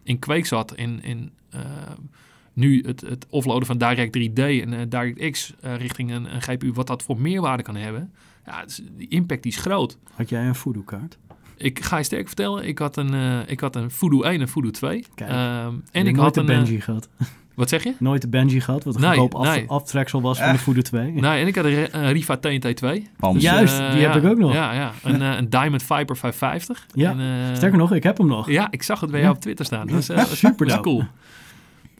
[0.03, 1.97] in Quake zat en, en ehm,
[2.53, 6.73] nu het, het offloaden van Direct 3D en eh, DirectX eh, richting een, een GPU,
[6.73, 8.13] wat dat voor meerwaarde kan hebben.
[8.47, 9.99] Ja, is- die impact die is groot.
[10.15, 11.19] Had jij een voodoo kaart?
[11.57, 14.49] Ik ga je sterk vertellen, ik had een, eh ik had een Voodoo 1 en
[14.49, 15.05] Voodoo 2.
[15.15, 15.31] Kijk.
[15.31, 16.49] Ehm, en ik had de een...
[16.49, 17.09] eh, Benji gehad.
[17.55, 17.93] Wat zeg je?
[17.99, 19.65] Nooit de Benji gehad, wat een Nee, goedkoop af, nee.
[19.69, 21.13] aftreksel was van de Voodoo 2.
[21.13, 23.09] Nee, en ik had een Riva TNT 2.
[23.19, 23.43] Pams.
[23.43, 23.55] Ja.
[23.55, 24.53] Juist, die heb ik ook nog.
[24.53, 24.93] Ja, ja.
[25.03, 26.87] Een, eh, een Diamond Viper 550.
[26.95, 28.51] Ja, En, eh, Sterker nog, ik heb hem nog.
[28.51, 29.87] Ja, ik zag het bij jou op Twitter staan.
[29.87, 30.83] Dat is, eh, Super dat is dope.
[30.89, 31.05] cool.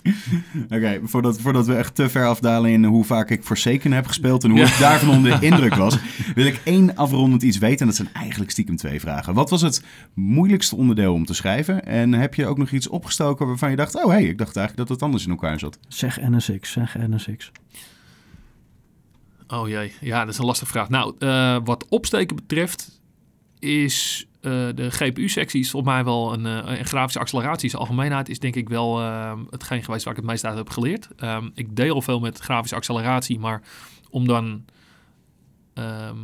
[0.77, 4.45] Oké, voordat, voordat we echt te ver afdalen in hoe vaak ik Forsaken heb gespeeld
[4.45, 4.67] en hoe Ja.
[4.67, 5.99] ik daarvan onder de indruk was,
[6.35, 7.79] wil ik één afrondend iets weten.
[7.81, 9.35] En dat zijn eigenlijk stiekem twee vragen.
[9.35, 9.85] Wat was het
[10.15, 11.87] moeilijkste onderdeel om te schrijven?
[11.87, 14.57] En heb je ook nog iets opgestoken waarvan je dacht, oh hé, hey, ik dacht
[14.57, 15.79] eigenlijk dat het anders in elkaar zat?
[15.89, 17.51] Zeg NSX, zeg NSX.
[19.49, 20.89] Oh jee, ja, dat is een lastige vraag.
[20.89, 23.01] Nou, eh, wat opsteken betreft
[23.59, 27.69] is eh, de GPU-sectie is volgens mij wel een, eh, een grafische acceleratie.
[27.69, 30.71] Zijn algemeenheid is denk ik wel eh, hetgeen geweest waar ik het meest uit heb
[30.71, 31.09] geleerd.
[31.17, 33.63] Ehm, ik deel veel met grafische acceleratie, maar
[34.11, 34.65] om dan
[35.75, 36.19] ehm,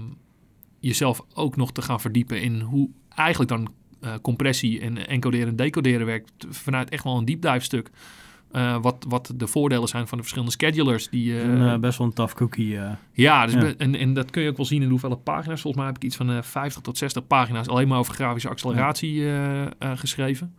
[0.80, 3.68] jezelf ook nog te gaan verdiepen in hoe eigenlijk dan
[4.00, 7.90] eh, compressie en encoderen en decoderen werkt vanuit echt wel een deep dive stuk.
[8.52, 11.98] Eh, wat, wat de voordelen zijn van de verschillende schedulers die eh, een, eh, best
[11.98, 12.78] wel een tough cookie.
[13.12, 13.74] ja, dus Ja.
[13.78, 15.60] En, en dat kun je ook wel zien in hoeveel pagina's.
[15.60, 18.48] Volgens mij heb ik iets van eh 50 tot 60 pagina's alleen maar over grafische
[18.48, 19.24] acceleratie
[19.80, 20.54] geschreven.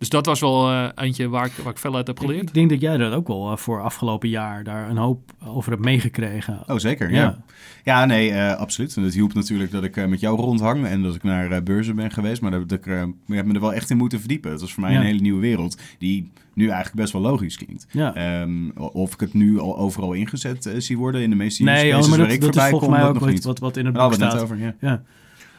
[0.00, 2.42] Dus dat was wel eh, eentje waar ik, waar ik veel uit heb geleerd.
[2.48, 5.70] ik denk dat jij dat ook wel eh, voor afgelopen jaar daar een hoop over
[5.70, 6.62] hebt meegekregen.
[6.66, 7.10] Oh, zeker.
[7.10, 7.38] Ja, Ja.
[7.84, 8.04] ja.
[8.04, 8.96] nee, eh, absoluut.
[8.96, 11.96] En het hielp natuurlijk dat ik eh, met jou rondhang en dat ik naar beurzen
[11.96, 12.40] ben geweest.
[12.42, 14.50] Maar dat ik, eh, ik heb me er wel echt in moeten verdiepen.
[14.50, 14.98] Het was voor mij Ja.
[14.98, 17.86] een hele nieuwe wereld die nu eigenlijk best wel logisch klinkt.
[17.90, 18.14] Ja.
[18.14, 22.00] Ehm, of ik het nu al overal ingezet zie worden in de meeste nee, oh,
[22.00, 23.44] maar waar dat, ik dat is volgens kom, mij dat ook nog wat, niet.
[23.44, 24.40] wat, wat in het boek staat.
[24.42, 25.02] over, ja.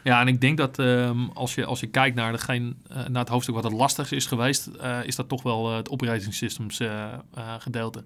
[0.02, 0.20] Ja.
[0.20, 3.28] En ik denk dat ehm, als, je, als je kijkt naar, degene, eh, naar het
[3.28, 6.80] hoofdstuk wat het lastigste is geweest, eh, is dat toch wel eh, het operating systems
[7.58, 8.04] gedeelte.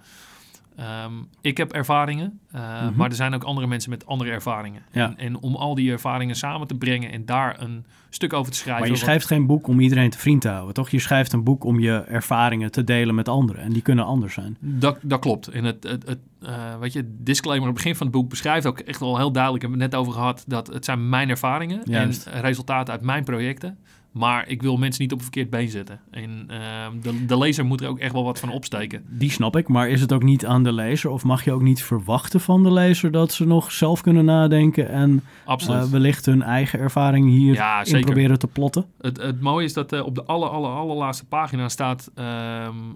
[0.76, 2.96] Ehm, ik heb ervaringen, eh, Mhm.
[2.96, 4.82] maar er zijn ook andere mensen met andere ervaringen.
[4.92, 5.04] Ja.
[5.08, 8.58] En, en om al die ervaringen samen te brengen en daar een stuk over te
[8.58, 8.80] schrijven.
[8.80, 10.88] Maar je wat- schrijft geen boek om iedereen te vriend te houden, toch?
[10.90, 13.62] Je schrijft een boek om je ervaringen te delen met anderen.
[13.62, 14.56] En die kunnen anders zijn.
[14.60, 15.48] Dat, dat klopt.
[15.48, 18.66] En het, het, het eh, weet je, disclaimer op het begin van het boek beschrijft
[18.66, 21.28] ook echt wel heel duidelijk, ik heb het net over gehad, dat het zijn mijn
[21.28, 22.26] ervaringen Juist.
[22.26, 23.78] en resultaten uit mijn projecten.
[24.16, 26.00] Maar ik wil mensen niet op een verkeerd been zetten.
[26.10, 29.04] En ehm, de, de lezer moet er ook echt wel wat van opsteken.
[29.08, 31.10] Die snap ik, maar is het ook niet aan de lezer?
[31.10, 34.88] Of mag je ook niet verwachten van de lezer dat ze nog zelf kunnen nadenken
[34.88, 38.86] en eh, wellicht hun eigen ervaring hier Ja, in proberen te plotten?
[39.00, 42.26] Het, het mooie is dat eh, op de aller, aller, allerlaatste pagina staat ehm,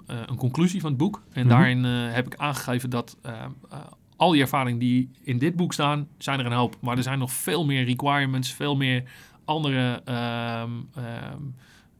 [0.06, 1.22] eh, een conclusie van het boek.
[1.32, 1.54] En Mhm.
[1.54, 3.34] daarin heb ik aangegeven dat ehm,
[3.70, 3.78] eh,
[4.16, 6.76] al die ervaringen die in dit boek staan, zijn er een hoop.
[6.80, 9.02] Maar er zijn nog veel meer requirements, veel meer
[9.50, 11.42] andere ehm, ehm,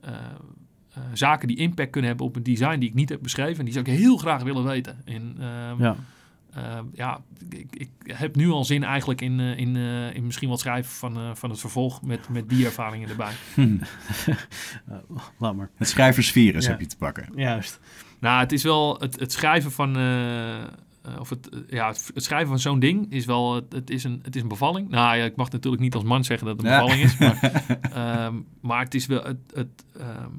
[0.01, 0.13] eh,
[0.95, 3.59] eh, zaken die impact kunnen hebben op een design die ik niet heb beschreven.
[3.59, 4.99] En die zou ik heel graag willen weten.
[5.05, 5.97] En, ehm, Ja.
[6.95, 10.61] Ja, ik, ik heb nu al zin eigenlijk in, eh, in, eh, in misschien wat
[10.61, 13.33] schrijven van, eh, van het vervolg met, met die ervaringen erbij.
[15.39, 15.71] Laat maar.
[15.77, 16.71] Het schrijversvirus Ja.
[16.71, 17.29] heb je te pakken.
[17.35, 17.81] Juist.
[18.21, 19.97] Nou, het is wel het, het schrijven van.
[21.03, 23.55] Eh, eh, of het, eh, ja, het, het schrijven van zo'n ding is wel.
[23.55, 24.89] Het, het, is een, het is een bevalling.
[24.89, 26.81] Nou ja, ik mag natuurlijk niet als man zeggen dat het een Ja.
[26.81, 27.19] bevalling is.
[27.19, 27.39] Maar,
[28.25, 29.23] ehm, maar het is wel.
[29.23, 30.31] Het, het, ehm,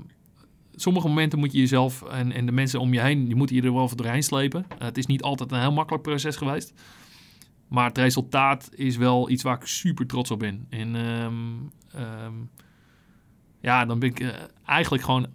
[0.75, 3.25] sommige momenten moet je jezelf en, en de mensen om je heen.
[3.25, 4.65] die moeten je er wel voor doorheen slepen.
[4.69, 6.73] Eh, het is niet altijd een heel makkelijk proces geweest.
[7.67, 10.67] Maar het resultaat is wel iets waar ik super trots op ben.
[10.69, 12.33] En ehm,
[13.61, 14.29] ja, dan ben ik eh,
[14.65, 15.27] eigenlijk gewoon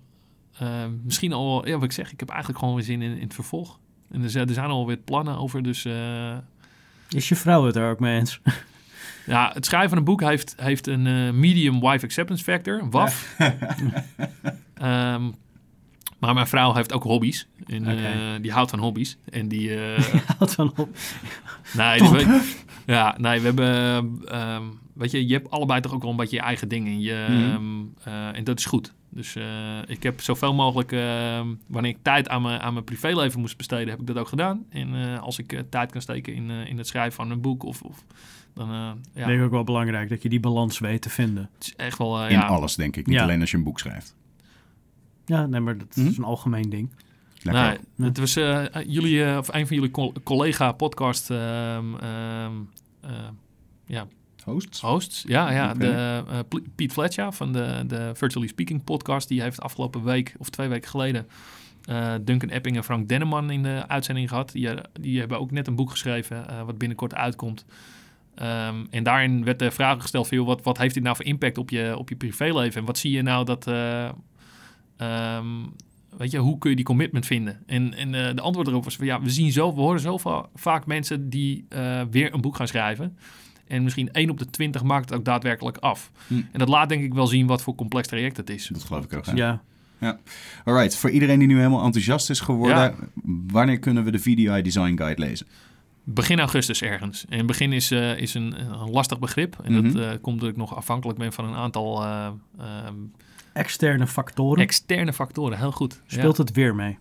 [0.59, 3.23] eh, misschien al, ja, wat ik zeg, ik heb eigenlijk gewoon weer zin in, in
[3.23, 3.81] het vervolg.
[4.11, 6.37] En er, zijn- er zijn alweer plannen over, dus eh,
[7.09, 8.41] Is je vrouw het daar ook mee eens?
[9.27, 12.91] ja, het schrijven van een boek heeft, heeft een eh, medium wife acceptance factor, een
[12.91, 13.35] WAF.
[14.75, 15.31] Ehm,
[16.19, 17.47] maar mijn vrouw heeft ook hobby's.
[17.67, 19.17] En, eh, die houdt van hobby's.
[19.31, 20.05] En die, eh,
[20.39, 20.89] Houd van op.
[21.73, 22.53] Nee, dus we,
[22.87, 24.63] ja, nee, we hebben, ehm,
[24.97, 27.27] weet je, je hebt allebei toch ook wel een beetje je eigen ding en je,
[27.29, 27.41] Mhm.
[27.43, 28.95] ehm, eh, en dat is goed.
[29.09, 33.41] Dus eh, ik heb zoveel mogelijk, ehm, wanneer ik tijd aan mijn, aan mijn privéleven
[33.41, 34.65] moest besteden, heb ik dat ook gedaan.
[34.71, 37.63] En eh, als ik tijd kan steken in, eh, in het schrijven van een boek
[37.65, 38.05] of, of
[38.55, 41.51] dan, eh, ja, Ik denk ook wel belangrijk dat je die balans weet te vinden.
[41.55, 43.07] het is echt wel, eh, In ja, alles, denk ik.
[43.07, 43.23] Niet Ja.
[43.23, 44.17] alleen als je een boek schrijft.
[45.27, 46.07] Ja, nee, maar dat Hm?
[46.07, 46.91] is een algemeen ding.
[47.43, 48.35] Nee, het was
[48.87, 52.53] jullie, of een van jullie col- collega podcast, ehm, ehm,
[53.01, 53.11] eh,
[53.87, 54.07] ja,
[54.47, 54.81] Hosts?
[54.81, 55.25] hosts.
[55.29, 56.39] Ja, ja de, eh,
[56.75, 59.29] Piet Fletcher van de, de Virtually Speaking podcast.
[59.29, 61.27] Die heeft afgelopen week of twee weken geleden
[61.85, 64.53] eh, Duncan Epping en Frank Denneman in de uitzending gehad.
[64.53, 64.69] Die,
[65.01, 67.65] die hebben ook net een boek geschreven eh, wat binnenkort uitkomt.
[68.35, 71.25] Ehm, en daarin werd de vraag gesteld van, joh, wat, wat heeft dit nou voor
[71.25, 72.81] impact op je, op je privéleven?
[72.81, 73.67] En wat zie je nou dat...
[73.67, 74.09] eh,
[74.97, 75.47] ehm,
[76.17, 77.63] weet je, hoe kun je die commitment vinden?
[77.67, 80.47] En, en de antwoord erop was van, ja, we zien zo, we horen zo va-
[80.55, 81.67] vaak mensen die
[82.11, 83.17] weer een boek gaan schrijven.
[83.67, 86.11] En misschien één op de twintig maakt het ook daadwerkelijk af.
[86.27, 86.35] Hm.
[86.35, 88.69] En dat laat denk ik wel zien wat voor complex traject het is.
[88.73, 89.25] Dat geloof ik ook.
[89.25, 89.63] Ja.
[89.99, 90.19] Ja.
[90.65, 92.95] Alright, voor iedereen die nu helemaal enthousiast is geworden,
[93.47, 95.47] wanneer kunnen we de VDI Design Guide lezen?
[96.05, 97.25] Begin augustus ergens.
[97.29, 99.57] En begin is, eh, is een, een lastig begrip.
[99.63, 102.27] En dat eh, komt dat ik nog afhankelijk ben van een aantal eh,
[102.59, 102.95] ehm,
[103.53, 104.63] Externe factoren.
[104.63, 105.59] externe factoren.
[105.59, 106.03] Heel goed.
[106.07, 106.43] Speelt Ja.
[106.43, 106.99] het weer mee?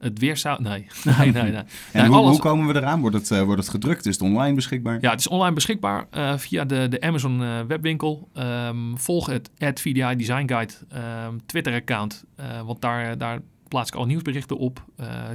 [0.00, 0.62] Het weer zou...
[0.62, 1.42] Nee, nee, nee.
[1.42, 1.52] nee.
[1.52, 3.00] En Nee, hoe, alles- hoe komen we eraan?
[3.00, 4.06] Wordt het, eh, wordt het gedrukt?
[4.06, 4.98] Is het online beschikbaar?
[5.00, 8.28] Ja, het is online beschikbaar eh, via de, de Amazon eh, webwinkel.
[8.34, 12.24] Ehm, volg het at VDI Design Guide ehm, Twitter-account,
[12.64, 14.84] want daar, daar plaats ik al nieuwsberichten op.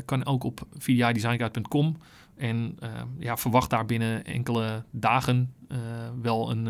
[0.05, 1.97] Kan ook op vdidesign.com.
[2.38, 5.53] En ehm, ja, verwacht daar binnen enkele dagen
[6.22, 6.66] wel een,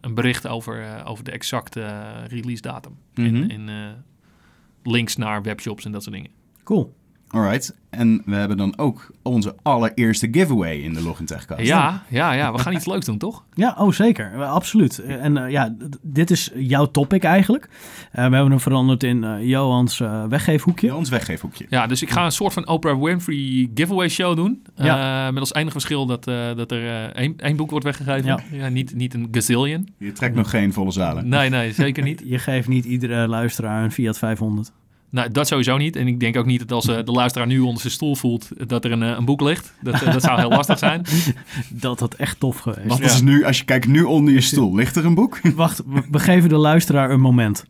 [0.00, 1.86] een bericht over, over de exacte
[2.28, 2.96] release datum.
[3.14, 3.26] Mhm.
[3.26, 6.30] En, en eh, links naar webshops en dat soort dingen.
[6.68, 6.96] Cool.
[7.28, 7.76] Alright.
[7.90, 11.60] En we hebben dan ook onze allereerste giveaway in de Login Techcast.
[11.60, 13.44] Ja, ja, ja, we gaan iets leuks doen, toch?
[13.54, 14.44] Ja, oh zeker.
[14.44, 14.98] Absoluut.
[14.98, 17.68] Eh, En eh, ja, dit is jouw topic eigenlijk.
[18.10, 20.86] Eh, we hebben hem veranderd in eh, Johans eh, weggeefhoekje.
[20.86, 21.66] Ja, ons weggeefhoekje.
[21.68, 24.62] Ja, dus ik ga een soort van Oprah Winfrey giveaway show doen.
[24.74, 25.26] Ja.
[25.26, 28.42] Eh, met als enige verschil dat, eh, dat er eh, één, één boek wordt weggegeven.
[28.52, 28.68] Ja.
[28.68, 29.88] niet, niet een gazillion.
[29.98, 31.28] Je trekt nog geen volle zalen.
[31.28, 32.22] Nee, nee, zeker niet.
[32.34, 34.72] Je geeft niet iedere luisteraar een Fiat 500.
[35.10, 35.96] Nou, dat sowieso niet.
[35.96, 38.68] En ik denk ook niet dat als eh, de luisteraar nu onder zijn stoel voelt
[38.68, 39.74] dat er een, eh, een boek ligt.
[39.80, 41.04] Dat, eh, dat zou heel lastig zijn.
[41.70, 42.88] Dat had echt tof geweest.
[42.88, 43.04] Wat Ja.
[43.04, 45.40] is nu, als je kijkt nu onder je stoel, ligt er een boek?
[45.54, 47.64] Wacht, we, geven de luisteraar een moment.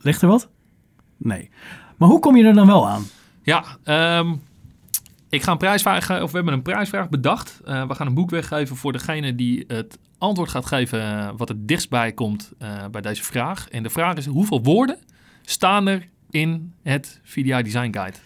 [0.00, 0.48] Ligt er wat?
[1.16, 1.50] Nee.
[1.96, 3.04] Maar hoe kom je er dan wel aan?
[3.42, 4.34] Ja, ehm,
[5.28, 7.60] ik ga een prijsvraag, of we hebben een prijsvraag bedacht.
[7.64, 11.68] Eh, we gaan een boek weggeven voor degene die het antwoord gaat geven wat het
[11.68, 13.68] dichtst bij komt eh, bij deze vraag.
[13.68, 14.98] En de vraag is, hoeveel woorden
[15.44, 18.16] staan er in het VDI Design Guide?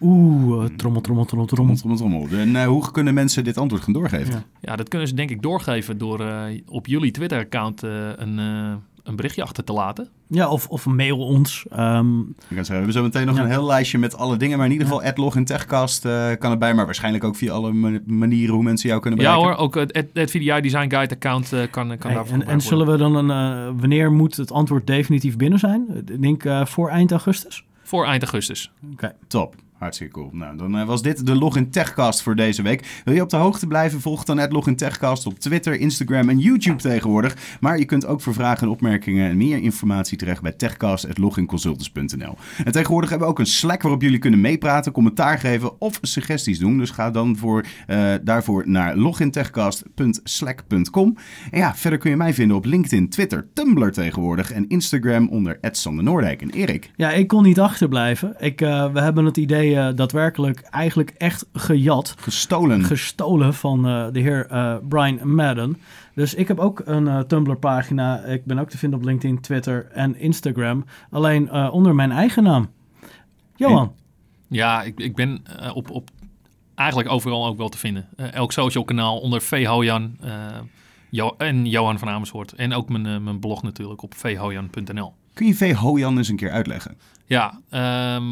[0.00, 1.76] Oeh, eh, trommel, trommel, trommel, trommel.
[1.76, 2.28] Trommel, trommel.
[2.28, 4.34] En eh, hoe kunnen mensen dit antwoord gaan doorgeven?
[4.34, 4.44] Ja.
[4.60, 8.74] Ja, dat kunnen ze denk ik doorgeven door eh, op jullie Twitter-account een, eh,
[9.06, 10.08] een berichtje achter te laten.
[10.28, 11.64] Ja, of, of mail ons.
[11.70, 13.42] Ehm, Ik kan zeggen, we hebben zo meteen nog Ja.
[13.42, 14.56] een heel lijstje met alle dingen.
[14.56, 15.12] Maar in ieder geval, ja.
[15.14, 16.74] login techcast eh, kan erbij.
[16.74, 19.56] Maar waarschijnlijk ook via alle ma- manieren hoe mensen jou kunnen Ja bereiken.
[19.56, 22.60] hoor, ook het, het, VDI Design Guide account eh, kan, kan hey, daarvoor en, en
[22.60, 23.30] zullen we dan een...
[23.30, 25.86] eh, wanneer moet het antwoord definitief binnen zijn?
[26.06, 27.64] Ik denk eh, voor eind augustus?
[27.82, 28.72] Voor eind augustus.
[28.92, 29.14] Oké.
[29.28, 29.54] Top.
[29.78, 30.28] Hartstikke cool.
[30.32, 33.00] Nou, dan eh, was dit de Login Techcast voor deze week.
[33.04, 34.00] Wil je op de hoogte blijven?
[34.00, 37.36] Volg dan het Login Techcast op Twitter, Instagram en YouTube tegenwoordig.
[37.60, 42.34] Maar je kunt ook voor vragen en opmerkingen en meer informatie terecht bij techcast.loginconsultants.nl.
[42.64, 46.58] En tegenwoordig hebben we ook een Slack waarop jullie kunnen meepraten, commentaar geven of suggesties
[46.58, 46.78] doen.
[46.78, 51.16] Dus ga dan voor, eh, daarvoor naar logintechcast.slack.com.
[51.50, 55.58] En ja, verder kun je mij vinden op LinkedIn, Twitter, Tumblr tegenwoordig en Instagram onder
[55.70, 56.42] Sander Noordijk.
[56.42, 58.34] En Erik, Ja, ik kon niet achterblijven.
[58.38, 62.14] Ik, eh, we hebben het idee eh, daadwerkelijk eigenlijk echt gejat.
[62.18, 62.84] gestolen.
[62.84, 65.76] gestolen van eh, de heer eh, Brian Madden.
[66.14, 68.18] Dus ik heb ook een eh, Tumblr-pagina.
[68.24, 70.84] Ik ben ook te vinden op LinkedIn, Twitter en Instagram.
[71.10, 72.68] Alleen eh, onder mijn eigen naam.
[73.56, 73.92] Johan.
[74.48, 75.42] Ja, ik, ik ben
[75.74, 76.10] op, op
[76.74, 78.08] eigenlijk overal ook wel te vinden.
[78.16, 79.66] Elk social kanaal onder V.
[79.66, 80.32] Hojan eh,
[81.10, 82.52] Jo- en Johan van Amersfoort.
[82.52, 85.14] En ook mijn, mijn blog natuurlijk op vhojan.nl.
[85.34, 85.74] Kun je V.
[85.74, 86.98] Hojan eens een keer uitleggen?
[87.26, 88.24] Ja, ehm,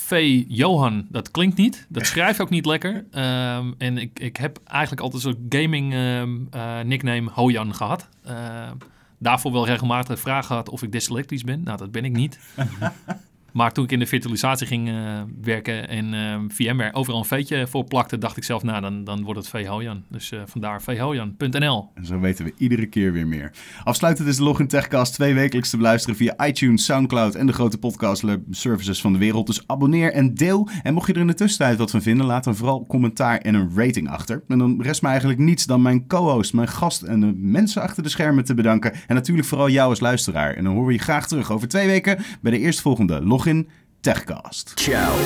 [0.00, 0.42] V.
[0.48, 1.86] Johan, dat klinkt niet.
[1.88, 3.04] Dat schrijft ook niet lekker.
[3.10, 8.08] Ehm, en ik, ik heb eigenlijk altijd zo'n gaming ehm, eh, nickname Hojan gehad.
[8.24, 8.74] Ehm,
[9.18, 11.62] daarvoor wel regelmatig vragen gehad of ik dyslectisch ben.
[11.62, 12.38] Nou, dat ben ik niet.
[13.52, 14.94] maar toen ik in de virtualisatie ging eh,
[15.42, 19.22] werken en ehm, VMware overal een veetje voor plakte, dacht ik zelf, nou, dan, dan
[19.22, 19.66] wordt het V.
[19.66, 20.04] Hojan.
[20.08, 21.90] Dus eh, vandaar vhojan.nl.
[21.94, 23.52] En zo weten we iedere keer weer meer.
[23.84, 27.78] Afsluitend is de Login Techcast twee wekelijks te beluisteren via iTunes, Soundcloud en de grote
[27.78, 29.46] podcast services van de wereld.
[29.46, 30.68] Dus abonneer en deel.
[30.82, 33.54] En mocht je er in de tussentijd wat van vinden, laat dan vooral commentaar en
[33.54, 34.42] een rating achter.
[34.48, 38.02] En dan rest me eigenlijk niets dan mijn co-host, mijn gast en de mensen achter
[38.02, 38.92] de schermen te bedanken.
[39.06, 40.54] En natuurlijk vooral jou als luisteraar.
[40.54, 43.68] En dan horen we je graag terug over twee weken bij de eerstvolgende Login in
[44.02, 44.76] Techcast.
[44.76, 45.16] Ciao.